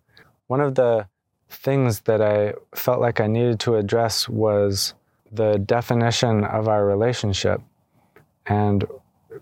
One 0.47 0.59
of 0.59 0.73
the 0.73 1.05
things 1.53 2.01
that 2.01 2.21
I 2.21 2.53
felt 2.75 2.99
like 2.99 3.19
I 3.19 3.27
needed 3.27 3.59
to 3.61 3.75
address 3.75 4.27
was 4.27 4.93
the 5.31 5.57
definition 5.57 6.43
of 6.43 6.67
our 6.67 6.85
relationship 6.85 7.61
and 8.45 8.85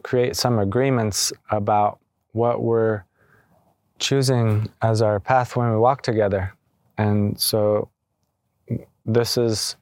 create 0.03 0.35
some 0.35 0.59
agreements 0.59 1.33
about 1.49 1.99
what 2.33 2.61
we're 2.61 3.03
choosing 3.99 4.69
as 4.81 5.01
our 5.01 5.19
path 5.19 5.55
when 5.55 5.71
we 5.71 5.77
walk 5.77 6.01
together. 6.01 6.53
And 6.97 7.39
so 7.39 7.89
this 9.05 9.37
is 9.37 9.75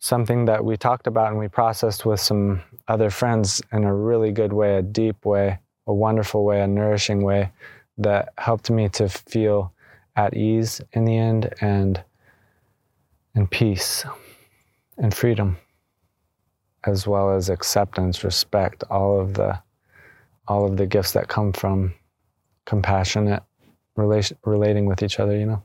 something 0.00 0.44
that 0.44 0.64
we 0.64 0.76
talked 0.76 1.06
about 1.06 1.28
and 1.28 1.38
we 1.38 1.48
processed 1.48 2.06
with 2.06 2.20
some 2.20 2.62
other 2.86 3.10
friends 3.10 3.60
in 3.72 3.84
a 3.84 3.94
really 3.94 4.32
good 4.32 4.52
way, 4.52 4.76
a 4.76 4.82
deep 4.82 5.24
way, 5.24 5.58
a 5.86 5.94
wonderful 5.94 6.44
way, 6.44 6.60
a 6.60 6.66
nourishing 6.66 7.22
way 7.22 7.50
that 7.98 8.32
helped 8.38 8.70
me 8.70 8.88
to 8.88 9.08
feel 9.08 9.72
at 10.18 10.36
ease 10.36 10.80
in 10.92 11.04
the 11.04 11.16
end 11.16 11.54
and 11.60 12.02
and 13.34 13.48
peace 13.50 14.04
and 14.98 15.14
freedom 15.14 15.56
as 16.84 17.06
well 17.06 17.30
as 17.34 17.48
acceptance 17.48 18.24
respect 18.24 18.82
all 18.90 19.20
of 19.20 19.34
the 19.34 19.58
all 20.48 20.66
of 20.66 20.76
the 20.76 20.86
gifts 20.86 21.12
that 21.12 21.28
come 21.28 21.52
from 21.52 21.94
compassionate 22.64 23.42
relation, 23.94 24.36
relating 24.44 24.86
with 24.86 25.02
each 25.02 25.20
other 25.20 25.38
you 25.38 25.46
know? 25.46 25.62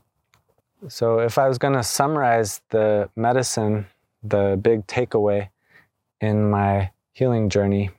So 0.88 1.18
if 1.18 1.36
i 1.36 1.48
was 1.48 1.58
going 1.58 1.74
to 1.74 1.82
summarize 1.82 2.60
the 2.70 3.10
medicine 3.16 3.86
the 4.22 4.58
big 4.62 4.86
takeaway 4.86 5.48
in 6.20 6.48
my 6.48 6.90
healing 7.12 7.48
journey 7.48 7.90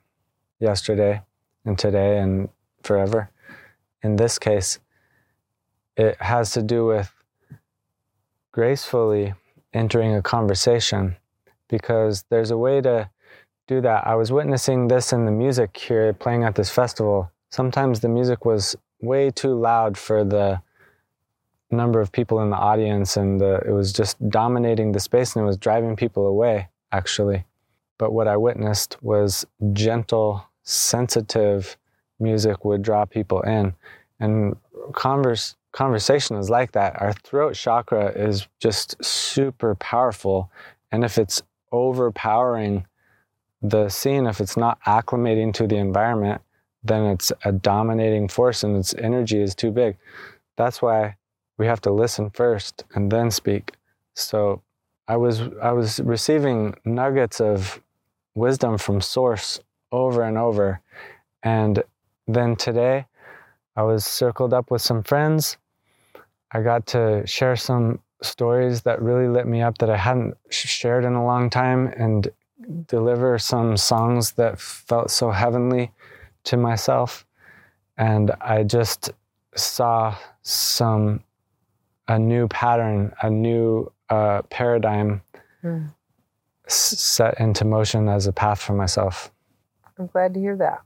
yesterday 0.58 1.20
and 1.66 1.78
today 1.78 2.18
and 2.18 2.48
forever 2.82 3.28
in 4.02 4.16
this 4.16 4.38
case 4.38 4.78
it 5.96 6.20
has 6.20 6.52
to 6.52 6.62
do 6.62 6.86
with 6.86 7.12
gracefully 8.52 9.34
entering 9.72 10.14
a 10.14 10.22
conversation 10.22 11.16
because 11.68 12.24
there's 12.30 12.50
a 12.50 12.56
way 12.56 12.80
to 12.80 13.10
do 13.66 13.80
that. 13.80 14.06
I 14.06 14.14
was 14.14 14.30
witnessing 14.30 14.88
this 14.88 15.12
in 15.12 15.24
the 15.24 15.32
music 15.32 15.76
here 15.76 16.12
playing 16.12 16.44
at 16.44 16.54
this 16.54 16.70
festival. 16.70 17.30
Sometimes 17.50 18.00
the 18.00 18.08
music 18.08 18.44
was 18.44 18.76
way 19.00 19.30
too 19.30 19.54
loud 19.54 19.98
for 19.98 20.24
the 20.24 20.60
number 21.70 22.00
of 22.00 22.12
people 22.12 22.40
in 22.40 22.50
the 22.50 22.56
audience 22.56 23.16
and 23.16 23.40
the, 23.40 23.60
it 23.66 23.72
was 23.72 23.92
just 23.92 24.16
dominating 24.30 24.92
the 24.92 25.00
space 25.00 25.34
and 25.34 25.42
it 25.42 25.46
was 25.46 25.56
driving 25.56 25.96
people 25.96 26.26
away 26.26 26.68
actually. 26.92 27.44
But 27.98 28.12
what 28.12 28.28
I 28.28 28.36
witnessed 28.36 29.02
was 29.02 29.46
gentle, 29.72 30.44
sensitive 30.62 31.76
music 32.20 32.64
would 32.64 32.82
draw 32.82 33.04
people 33.04 33.40
in 33.42 33.74
and 34.20 34.56
converse 34.94 35.56
conversation 35.76 36.36
is 36.36 36.48
like 36.48 36.72
that. 36.72 37.00
Our 37.02 37.12
throat 37.12 37.54
chakra 37.54 38.06
is 38.06 38.48
just 38.60 39.02
super 39.04 39.74
powerful. 39.74 40.50
And 40.90 41.04
if 41.04 41.18
it's 41.18 41.42
overpowering 41.70 42.86
the 43.60 43.90
scene, 43.90 44.26
if 44.26 44.40
it's 44.40 44.56
not 44.56 44.80
acclimating 44.86 45.52
to 45.54 45.66
the 45.66 45.76
environment, 45.76 46.40
then 46.82 47.04
it's 47.04 47.30
a 47.44 47.52
dominating 47.52 48.26
force 48.26 48.64
and 48.64 48.74
its 48.76 48.94
energy 48.94 49.40
is 49.40 49.54
too 49.54 49.70
big. 49.70 49.98
That's 50.56 50.80
why 50.80 51.16
we 51.58 51.66
have 51.66 51.82
to 51.82 51.92
listen 51.92 52.30
first 52.30 52.84
and 52.94 53.12
then 53.12 53.30
speak. 53.30 53.72
So 54.14 54.62
I 55.08 55.16
was 55.18 55.42
I 55.62 55.72
was 55.72 56.00
receiving 56.00 56.74
nuggets 56.86 57.38
of 57.38 57.82
wisdom 58.34 58.78
from 58.78 59.02
source 59.02 59.60
over 59.92 60.22
and 60.22 60.38
over. 60.38 60.80
And 61.42 61.82
then 62.26 62.56
today 62.56 63.06
I 63.76 63.82
was 63.82 64.06
circled 64.06 64.54
up 64.54 64.70
with 64.70 64.80
some 64.80 65.02
friends 65.02 65.58
I 66.52 66.62
got 66.62 66.86
to 66.88 67.26
share 67.26 67.56
some 67.56 68.00
stories 68.22 68.82
that 68.82 69.02
really 69.02 69.28
lit 69.28 69.46
me 69.46 69.62
up 69.62 69.78
that 69.78 69.90
I 69.90 69.96
hadn't 69.96 70.36
shared 70.50 71.04
in 71.04 71.14
a 71.14 71.24
long 71.24 71.50
time 71.50 71.88
and 71.96 72.28
deliver 72.86 73.38
some 73.38 73.76
songs 73.76 74.32
that 74.32 74.58
felt 74.58 75.10
so 75.10 75.30
heavenly 75.30 75.92
to 76.44 76.56
myself. 76.56 77.26
And 77.98 78.30
I 78.40 78.62
just 78.62 79.10
saw 79.54 80.16
some, 80.42 81.22
a 82.08 82.18
new 82.18 82.48
pattern, 82.48 83.12
a 83.22 83.30
new 83.30 83.90
uh, 84.08 84.42
paradigm 84.42 85.22
mm. 85.64 85.88
s- 86.66 86.74
set 87.00 87.40
into 87.40 87.64
motion 87.64 88.08
as 88.08 88.26
a 88.26 88.32
path 88.32 88.60
for 88.60 88.74
myself. 88.74 89.30
I'm 89.98 90.06
glad 90.06 90.34
to 90.34 90.40
hear 90.40 90.56
that. 90.56 90.82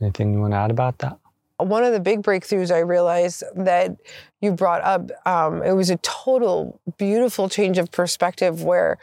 Anything 0.00 0.32
you 0.34 0.40
want 0.40 0.52
to 0.54 0.56
add 0.56 0.70
about 0.70 0.98
that? 0.98 1.18
One 1.62 1.84
of 1.84 1.92
the 1.92 2.00
big 2.00 2.22
breakthroughs 2.22 2.70
I 2.70 2.80
realized 2.80 3.42
that 3.54 3.96
you 4.40 4.52
brought 4.52 4.82
up, 4.82 5.10
um, 5.26 5.62
it 5.62 5.72
was 5.72 5.90
a 5.90 5.96
total 5.98 6.80
beautiful 6.96 7.48
change 7.48 7.76
of 7.78 7.90
perspective 7.92 8.62
where 8.62 8.98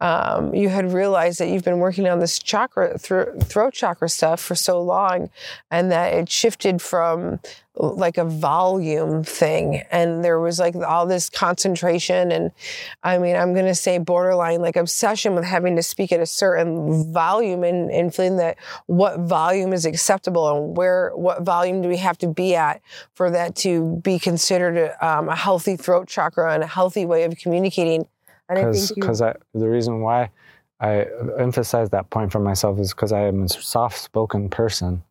um, 0.00 0.54
you 0.54 0.68
had 0.68 0.92
realized 0.92 1.38
that 1.38 1.48
you've 1.48 1.64
been 1.64 1.78
working 1.78 2.08
on 2.08 2.18
this 2.18 2.38
chakra, 2.38 2.98
throat 2.98 3.72
chakra 3.72 4.08
stuff 4.08 4.40
for 4.40 4.54
so 4.54 4.82
long, 4.82 5.30
and 5.70 5.92
that 5.92 6.12
it 6.12 6.28
shifted 6.28 6.82
from 6.82 7.38
like 7.80 8.18
a 8.18 8.24
volume 8.24 9.24
thing. 9.24 9.82
And 9.90 10.24
there 10.24 10.38
was 10.38 10.58
like 10.58 10.74
all 10.76 11.06
this 11.06 11.30
concentration. 11.30 12.30
And 12.30 12.50
i 13.02 13.18
mean 13.18 13.36
i'm 13.36 13.52
going 13.54 13.66
to 13.66 13.74
say 13.74 13.98
borderline 13.98 14.60
like 14.60 14.76
obsession 14.76 15.34
with 15.34 15.44
having 15.44 15.76
to 15.76 15.82
speak 15.82 16.12
at 16.12 16.20
a 16.20 16.26
certain 16.26 17.12
volume 17.12 17.64
and, 17.64 17.90
and 17.90 18.14
feeling 18.14 18.36
that 18.36 18.56
what 18.86 19.20
volume 19.20 19.72
is 19.72 19.84
acceptable 19.84 20.48
and 20.48 20.76
where 20.76 21.10
what 21.14 21.42
volume 21.42 21.82
do 21.82 21.88
we 21.88 21.96
have 21.96 22.18
to 22.18 22.28
be 22.28 22.54
at 22.54 22.80
for 23.14 23.30
that 23.30 23.56
to 23.56 24.00
be 24.02 24.18
considered 24.18 24.76
a, 24.76 25.06
um, 25.06 25.28
a 25.28 25.36
healthy 25.36 25.76
throat 25.76 26.08
chakra 26.08 26.52
and 26.54 26.62
a 26.62 26.66
healthy 26.66 27.06
way 27.06 27.24
of 27.24 27.36
communicating? 27.36 28.06
Because 28.48 28.92
because 28.92 29.20
the 29.20 29.68
reason 29.68 30.00
why 30.00 30.30
i 30.80 31.06
emphasize 31.38 31.90
that 31.90 32.10
point 32.10 32.32
for 32.32 32.40
myself 32.40 32.78
is 32.78 32.92
because 32.92 33.12
i 33.12 33.20
am 33.20 33.44
a 33.44 33.48
soft-spoken 33.48 34.48
person 34.48 35.02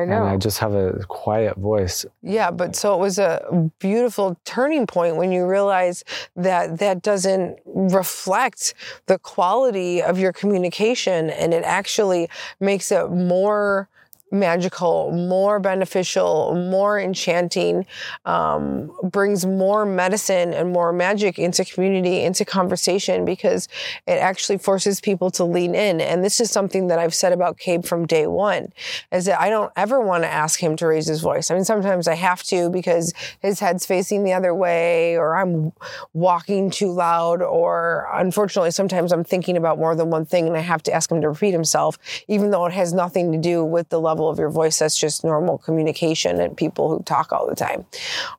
I 0.00 0.04
know. 0.04 0.22
And 0.22 0.30
I 0.30 0.36
just 0.36 0.58
have 0.58 0.74
a 0.74 1.04
quiet 1.08 1.56
voice. 1.56 2.06
Yeah, 2.22 2.50
but 2.50 2.74
so 2.74 2.94
it 2.94 3.00
was 3.00 3.18
a 3.18 3.70
beautiful 3.78 4.38
turning 4.44 4.86
point 4.86 5.16
when 5.16 5.32
you 5.32 5.46
realize 5.46 6.04
that 6.36 6.78
that 6.78 7.02
doesn't 7.02 7.58
reflect 7.64 8.74
the 9.06 9.18
quality 9.18 10.02
of 10.02 10.18
your 10.18 10.32
communication 10.32 11.30
and 11.30 11.52
it 11.52 11.64
actually 11.64 12.28
makes 12.60 12.90
it 12.90 13.10
more 13.10 13.88
magical, 14.30 15.10
more 15.12 15.58
beneficial, 15.58 16.54
more 16.54 17.00
enchanting, 17.00 17.86
um, 18.24 18.90
brings 19.02 19.44
more 19.44 19.84
medicine 19.84 20.52
and 20.52 20.72
more 20.72 20.92
magic 20.92 21.38
into 21.38 21.64
community, 21.64 22.22
into 22.22 22.44
conversation, 22.44 23.24
because 23.24 23.68
it 24.06 24.18
actually 24.18 24.58
forces 24.58 25.00
people 25.00 25.30
to 25.30 25.44
lean 25.44 25.74
in. 25.74 26.00
And 26.00 26.24
this 26.24 26.40
is 26.40 26.50
something 26.50 26.88
that 26.88 26.98
I've 26.98 27.14
said 27.14 27.32
about 27.32 27.58
Cabe 27.58 27.82
from 27.82 28.06
day 28.06 28.26
one, 28.26 28.72
is 29.10 29.24
that 29.24 29.40
I 29.40 29.50
don't 29.50 29.72
ever 29.76 30.00
want 30.00 30.22
to 30.24 30.28
ask 30.28 30.60
him 30.60 30.76
to 30.76 30.86
raise 30.86 31.06
his 31.06 31.20
voice. 31.20 31.50
I 31.50 31.54
mean, 31.54 31.64
sometimes 31.64 32.06
I 32.06 32.14
have 32.14 32.42
to 32.44 32.70
because 32.70 33.12
his 33.40 33.60
head's 33.60 33.86
facing 33.86 34.24
the 34.24 34.32
other 34.32 34.54
way, 34.54 35.16
or 35.16 35.36
I'm 35.36 35.72
walking 36.12 36.70
too 36.70 36.92
loud, 36.92 37.42
or 37.42 38.08
unfortunately, 38.12 38.70
sometimes 38.70 39.12
I'm 39.12 39.24
thinking 39.24 39.56
about 39.56 39.78
more 39.78 39.94
than 39.96 40.10
one 40.10 40.24
thing 40.24 40.46
and 40.46 40.56
I 40.56 40.60
have 40.60 40.82
to 40.84 40.92
ask 40.92 41.10
him 41.10 41.20
to 41.20 41.28
repeat 41.28 41.52
himself, 41.52 41.98
even 42.28 42.50
though 42.50 42.66
it 42.66 42.72
has 42.72 42.92
nothing 42.92 43.32
to 43.32 43.38
do 43.38 43.64
with 43.64 43.88
the 43.88 44.00
level 44.00 44.19
level 44.20 44.30
of 44.30 44.38
your 44.38 44.50
voice. 44.50 44.78
That's 44.78 44.98
just 44.98 45.24
normal 45.24 45.58
communication 45.58 46.40
and 46.40 46.56
people 46.56 46.90
who 46.90 47.02
talk 47.04 47.32
all 47.32 47.46
the 47.46 47.54
time. 47.54 47.86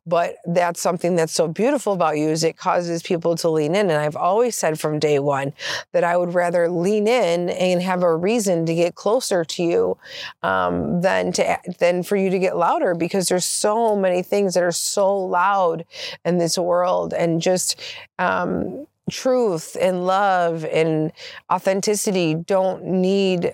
But 0.05 0.35
that's 0.45 0.81
something 0.81 1.15
that's 1.15 1.33
so 1.33 1.47
beautiful 1.47 1.93
about 1.93 2.17
you 2.17 2.29
is 2.29 2.43
it 2.43 2.57
causes 2.57 3.01
people 3.01 3.35
to 3.37 3.49
lean 3.49 3.73
in. 3.75 3.89
And 3.89 3.99
I've 3.99 4.15
always 4.15 4.55
said 4.55 4.79
from 4.79 4.99
day 4.99 5.17
one 5.19 5.53
that 5.91 6.03
I 6.03 6.17
would 6.17 6.33
rather 6.33 6.69
lean 6.69 7.07
in 7.07 7.49
and 7.49 7.81
have 7.81 8.03
a 8.03 8.15
reason 8.15 8.65
to 8.67 8.75
get 8.75 8.95
closer 8.95 9.43
to 9.43 9.63
you 9.63 9.97
um, 10.43 11.01
than 11.01 11.31
to 11.33 11.57
than 11.79 12.03
for 12.03 12.15
you 12.15 12.29
to 12.29 12.39
get 12.39 12.55
louder 12.55 12.93
because 12.93 13.27
there's 13.27 13.45
so 13.45 13.95
many 13.95 14.21
things 14.21 14.53
that 14.53 14.63
are 14.63 14.71
so 14.71 15.17
loud 15.17 15.85
in 16.25 16.37
this 16.37 16.57
world 16.57 17.13
and 17.13 17.41
just 17.41 17.81
um, 18.19 18.85
truth 19.09 19.75
and 19.79 20.05
love 20.05 20.63
and 20.65 21.11
authenticity 21.51 22.35
don't 22.35 22.83
need 22.83 23.53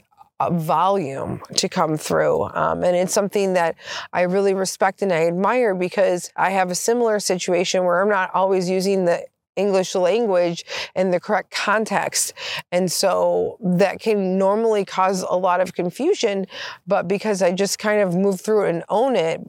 volume 0.52 1.42
to 1.56 1.68
come 1.68 1.98
through. 1.98 2.44
Um, 2.44 2.84
and 2.84 2.96
it's 2.96 3.14
something 3.14 3.54
that 3.54 3.76
I 4.14 4.22
really 4.22 4.54
respect 4.54 5.02
and 5.02 5.12
I 5.12 5.28
admire 5.28 5.74
because 5.74 6.32
I 6.36 6.52
have 6.52 6.70
a 6.70 6.76
similar 6.76 7.20
situation 7.20 7.84
where 7.84 8.02
I'm 8.02 8.10
not 8.10 8.34
always 8.34 8.70
using 8.70 9.06
the 9.06 9.26
English 9.58 9.96
language 9.96 10.64
in 10.96 11.12
the 11.12 11.20
correct 11.20 11.52
context. 11.52 12.34
And 12.72 12.92
so 12.92 13.58
that 13.62 14.00
can 14.00 14.38
normally 14.38 14.86
cause 14.86 15.24
a 15.24 15.36
lot 15.36 15.60
of 15.60 15.74
confusion, 15.74 16.46
but 16.86 17.08
because 17.08 17.42
I 17.42 17.52
just 17.52 17.80
kind 17.80 18.02
of 18.02 18.16
move 18.16 18.40
through 18.40 18.66
it 18.66 18.70
and 18.70 18.84
own 18.90 19.16
it, 19.16 19.42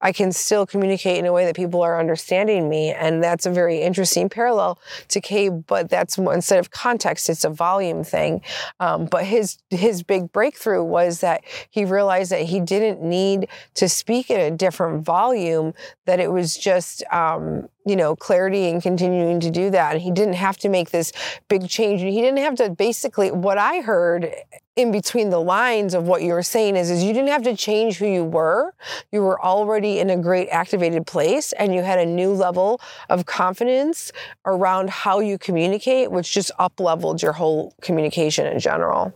I 0.00 0.12
can 0.12 0.32
still 0.32 0.64
communicate 0.66 1.18
in 1.18 1.26
a 1.26 1.32
way 1.32 1.44
that 1.44 1.56
people 1.56 1.82
are 1.82 1.98
understanding 1.98 2.68
me. 2.68 2.92
And 2.92 3.22
that's 3.22 3.46
a 3.46 3.50
very 3.50 3.82
interesting 3.82 4.28
parallel 4.28 4.78
to 5.08 5.20
Cabe, 5.20 5.64
but 5.66 5.90
that's 5.90 6.16
instead 6.16 6.58
of 6.58 6.70
context, 6.70 7.28
it's 7.28 7.44
a 7.44 7.50
volume 7.50 8.04
thing. 8.04 8.42
Um, 8.80 9.06
but 9.06 9.24
his 9.24 9.58
his 9.70 10.02
big 10.02 10.32
breakthrough 10.32 10.82
was 10.82 11.20
that 11.20 11.42
he 11.70 11.84
realized 11.84 12.30
that 12.30 12.42
he 12.42 12.60
didn't 12.60 13.02
need 13.02 13.48
to 13.74 13.88
speak 13.88 14.30
in 14.30 14.40
a 14.40 14.50
different 14.56 15.04
volume, 15.04 15.74
that 16.04 16.20
it 16.20 16.30
was 16.30 16.56
just 16.56 17.02
um, 17.12 17.68
you 17.86 17.94
know, 17.94 18.16
clarity 18.16 18.68
and 18.68 18.82
continuing 18.82 19.38
to 19.38 19.50
do 19.50 19.70
that. 19.70 19.94
And 19.94 20.02
he 20.02 20.10
didn't 20.10 20.34
have 20.34 20.58
to 20.58 20.68
make 20.68 20.90
this 20.90 21.12
big 21.48 21.68
change. 21.68 22.02
And 22.02 22.10
He 22.10 22.20
didn't 22.20 22.38
have 22.38 22.56
to 22.56 22.68
basically, 22.68 23.30
what 23.30 23.58
I 23.58 23.80
heard 23.80 24.34
in 24.74 24.90
between 24.90 25.30
the 25.30 25.40
lines 25.40 25.94
of 25.94 26.02
what 26.02 26.22
you 26.22 26.32
were 26.32 26.42
saying 26.42 26.76
is, 26.76 26.90
is 26.90 27.02
you 27.02 27.12
didn't 27.12 27.28
have 27.28 27.44
to 27.44 27.56
change 27.56 27.96
who 27.96 28.06
you 28.06 28.24
were. 28.24 28.74
You 29.12 29.22
were 29.22 29.42
already 29.42 30.00
in 30.00 30.10
a 30.10 30.16
great 30.16 30.48
activated 30.48 31.06
place 31.06 31.52
and 31.52 31.72
you 31.72 31.82
had 31.82 32.00
a 32.00 32.04
new 32.04 32.32
level 32.32 32.80
of 33.08 33.24
confidence 33.24 34.10
around 34.44 34.90
how 34.90 35.20
you 35.20 35.38
communicate, 35.38 36.10
which 36.10 36.32
just 36.32 36.50
up 36.58 36.80
leveled 36.80 37.22
your 37.22 37.32
whole 37.32 37.72
communication 37.80 38.46
in 38.46 38.58
general. 38.58 39.14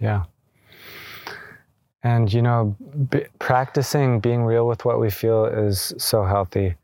Yeah. 0.00 0.24
And, 2.02 2.32
you 2.32 2.40
know, 2.40 2.74
b- 3.10 3.26
practicing 3.38 4.20
being 4.20 4.44
real 4.44 4.66
with 4.66 4.84
what 4.84 4.98
we 4.98 5.10
feel 5.10 5.44
is 5.44 5.92
so 5.98 6.24
healthy 6.24 6.74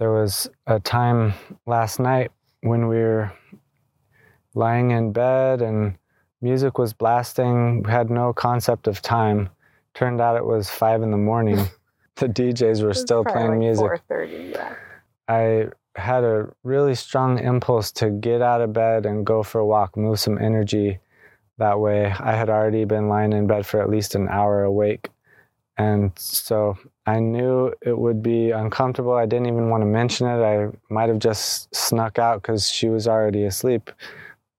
there 0.00 0.10
was 0.10 0.48
a 0.66 0.80
time 0.80 1.34
last 1.66 2.00
night 2.00 2.32
when 2.62 2.88
we 2.88 2.96
were 2.96 3.30
lying 4.54 4.92
in 4.92 5.12
bed 5.12 5.60
and 5.60 5.94
music 6.40 6.78
was 6.78 6.94
blasting. 6.94 7.82
We 7.82 7.90
had 7.90 8.08
no 8.08 8.32
concept 8.32 8.88
of 8.88 9.02
time. 9.02 9.50
Turned 9.92 10.18
out 10.18 10.36
it 10.36 10.46
was 10.46 10.70
five 10.70 11.02
in 11.02 11.10
the 11.10 11.18
morning. 11.18 11.58
the 12.16 12.28
DJs 12.28 12.82
were 12.82 12.94
still 12.94 13.24
playing 13.24 13.50
like 13.50 13.58
music. 13.58 14.02
4:30, 14.08 14.52
yeah. 14.52 14.74
I 15.28 15.66
had 15.96 16.24
a 16.24 16.48
really 16.64 16.94
strong 16.94 17.38
impulse 17.38 17.92
to 17.92 18.08
get 18.08 18.40
out 18.40 18.62
of 18.62 18.72
bed 18.72 19.04
and 19.04 19.26
go 19.26 19.42
for 19.42 19.58
a 19.58 19.66
walk, 19.66 19.98
move 19.98 20.18
some 20.18 20.38
energy 20.38 20.98
that 21.58 21.78
way. 21.78 22.06
I 22.06 22.32
had 22.32 22.48
already 22.48 22.86
been 22.86 23.10
lying 23.10 23.34
in 23.34 23.46
bed 23.46 23.66
for 23.66 23.82
at 23.82 23.90
least 23.90 24.14
an 24.14 24.28
hour 24.28 24.64
awake. 24.64 25.10
And 25.76 26.12
so 26.16 26.78
I 27.10 27.18
knew 27.18 27.74
it 27.82 27.98
would 27.98 28.22
be 28.22 28.52
uncomfortable. 28.52 29.14
I 29.14 29.26
didn't 29.26 29.46
even 29.46 29.68
want 29.68 29.80
to 29.80 29.86
mention 29.86 30.28
it. 30.28 30.44
I 30.44 30.68
might 30.94 31.08
have 31.08 31.18
just 31.18 31.74
snuck 31.74 32.20
out 32.20 32.40
because 32.40 32.70
she 32.70 32.88
was 32.88 33.08
already 33.08 33.42
asleep. 33.44 33.90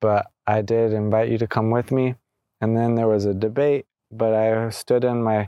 But 0.01 0.29
I 0.45 0.61
did 0.61 0.91
invite 0.91 1.29
you 1.29 1.37
to 1.37 1.47
come 1.47 1.71
with 1.71 1.91
me. 1.91 2.15
And 2.59 2.75
then 2.75 2.95
there 2.95 3.07
was 3.07 3.23
a 3.23 3.33
debate, 3.33 3.85
but 4.11 4.33
I 4.33 4.69
stood 4.69 5.05
in 5.05 5.23
my 5.23 5.47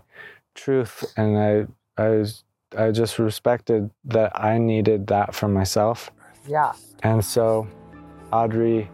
truth 0.56 1.04
and 1.18 1.38
I, 1.38 2.01
I, 2.01 2.10
was, 2.10 2.45
I 2.78 2.91
just 2.91 3.20
respected 3.20 3.89
that 4.06 4.32
I 4.34 4.58
needed 4.58 5.08
that 5.08 5.36
for 5.36 5.49
myself. 5.49 6.10
Yeah. 6.47 6.72
And 7.04 7.24
so 7.24 7.68
Audrey 8.32 8.89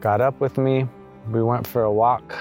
got 0.00 0.20
up 0.20 0.38
with 0.38 0.58
me. 0.58 0.86
We 1.30 1.42
went 1.42 1.66
for 1.66 1.84
a 1.84 1.92
walk. 1.92 2.36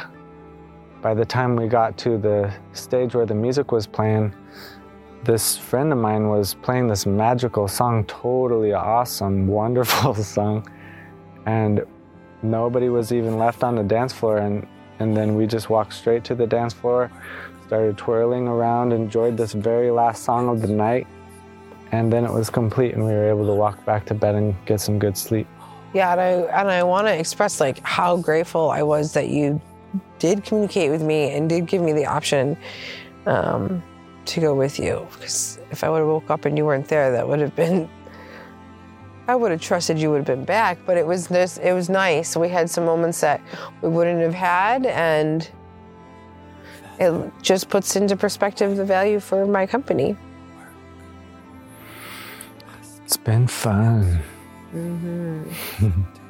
By 1.01 1.14
the 1.14 1.26
time 1.26 1.55
we 1.55 1.70
got 1.70 1.97
to 1.99 2.18
the 2.18 2.53
stage 2.74 3.16
where 3.16 3.26
the 3.26 3.36
music 3.36 3.72
was 3.72 3.88
playing, 3.88 4.36
this 5.24 5.57
friend 5.57 5.91
of 5.91 5.97
mine 5.97 6.30
was 6.30 6.53
playing 6.53 6.88
this 6.88 7.05
magical 7.05 7.68
song, 7.68 8.05
totally 8.05 8.74
awesome, 8.74 9.47
wonderful 9.59 10.13
song. 10.15 10.68
And 11.45 11.86
nobody 12.41 12.89
was 12.89 13.11
even 13.11 13.38
left 13.38 13.63
on 13.63 13.76
the 13.76 13.84
dance 13.84 14.13
floor. 14.13 14.38
And, 14.38 14.68
and 14.99 15.15
then 15.15 15.36
we 15.36 15.47
just 15.47 15.70
walked 15.70 15.93
straight 15.93 16.24
to 16.26 16.36
the 16.36 16.47
dance 16.47 16.74
floor, 16.74 17.11
started 17.68 17.97
twirling 17.97 18.47
around, 18.47 18.91
enjoyed 18.91 19.38
this 19.38 19.53
very 19.53 19.91
last 19.91 20.24
song 20.24 20.49
of 20.49 20.61
the 20.61 20.68
night. 20.68 21.07
And 21.91 22.11
then 22.11 22.26
it 22.26 22.32
was 22.32 22.49
complete, 22.49 22.95
and 22.95 23.05
we 23.05 23.11
were 23.11 23.30
able 23.30 23.45
to 23.45 23.53
walk 23.53 23.86
back 23.86 24.05
to 24.07 24.13
bed 24.13 24.36
and 24.36 24.53
get 24.65 24.82
some 24.82 24.99
good 24.99 25.18
sleep. 25.18 25.47
Yeah, 25.93 26.11
and 26.11 26.20
I, 26.20 26.32
and 26.59 26.70
I 26.70 26.84
want 26.84 27.07
to 27.07 27.18
express 27.18 27.61
like 27.61 27.80
how 27.80 28.18
grateful 28.18 28.70
I 28.70 28.84
was 28.84 29.13
that 29.13 29.30
you 29.30 29.61
did 30.20 30.43
communicate 30.43 30.91
with 30.91 31.01
me 31.01 31.32
and 31.32 31.47
did 31.47 31.65
give 31.65 31.82
me 31.82 31.93
the 31.93 32.05
option. 32.05 32.57
Um, 33.26 33.82
to 34.28 34.39
go 34.39 34.53
with 34.53 34.80
you 34.80 35.07
because 35.13 35.59
if 35.71 35.84
I 35.84 35.89
would 35.89 35.99
have 35.99 36.07
woke 36.07 36.30
up 36.30 36.45
and 36.45 36.57
you 36.57 36.65
weren't 36.65 36.88
there, 36.88 37.11
that 37.11 37.28
would 37.28 37.39
have 37.39 37.55
been. 37.55 37.89
I 39.30 39.36
would 39.36 39.51
have 39.51 39.59
trusted 39.59 39.99
you 39.99 40.09
would 40.11 40.17
have 40.17 40.25
been 40.25 40.45
back, 40.45 40.78
but 40.86 40.95
it 40.95 41.05
was 41.05 41.28
this. 41.28 41.57
It 41.57 41.73
was 41.73 41.89
nice. 41.89 42.38
We 42.38 42.47
had 42.47 42.69
some 42.69 42.86
moments 42.86 43.19
that 43.21 43.41
we 43.82 43.89
wouldn't 43.89 44.21
have 44.21 44.34
had, 44.34 44.86
and 44.86 45.49
it 46.99 47.34
just 47.41 47.69
puts 47.69 47.95
into 47.95 48.15
perspective 48.15 48.78
the 48.78 48.86
value 48.86 49.19
for 49.19 49.45
my 49.45 49.65
company. 49.65 50.15
It's 53.03 53.17
been 53.17 53.47
fun. 53.47 54.19
Mm-hmm. 54.73 56.01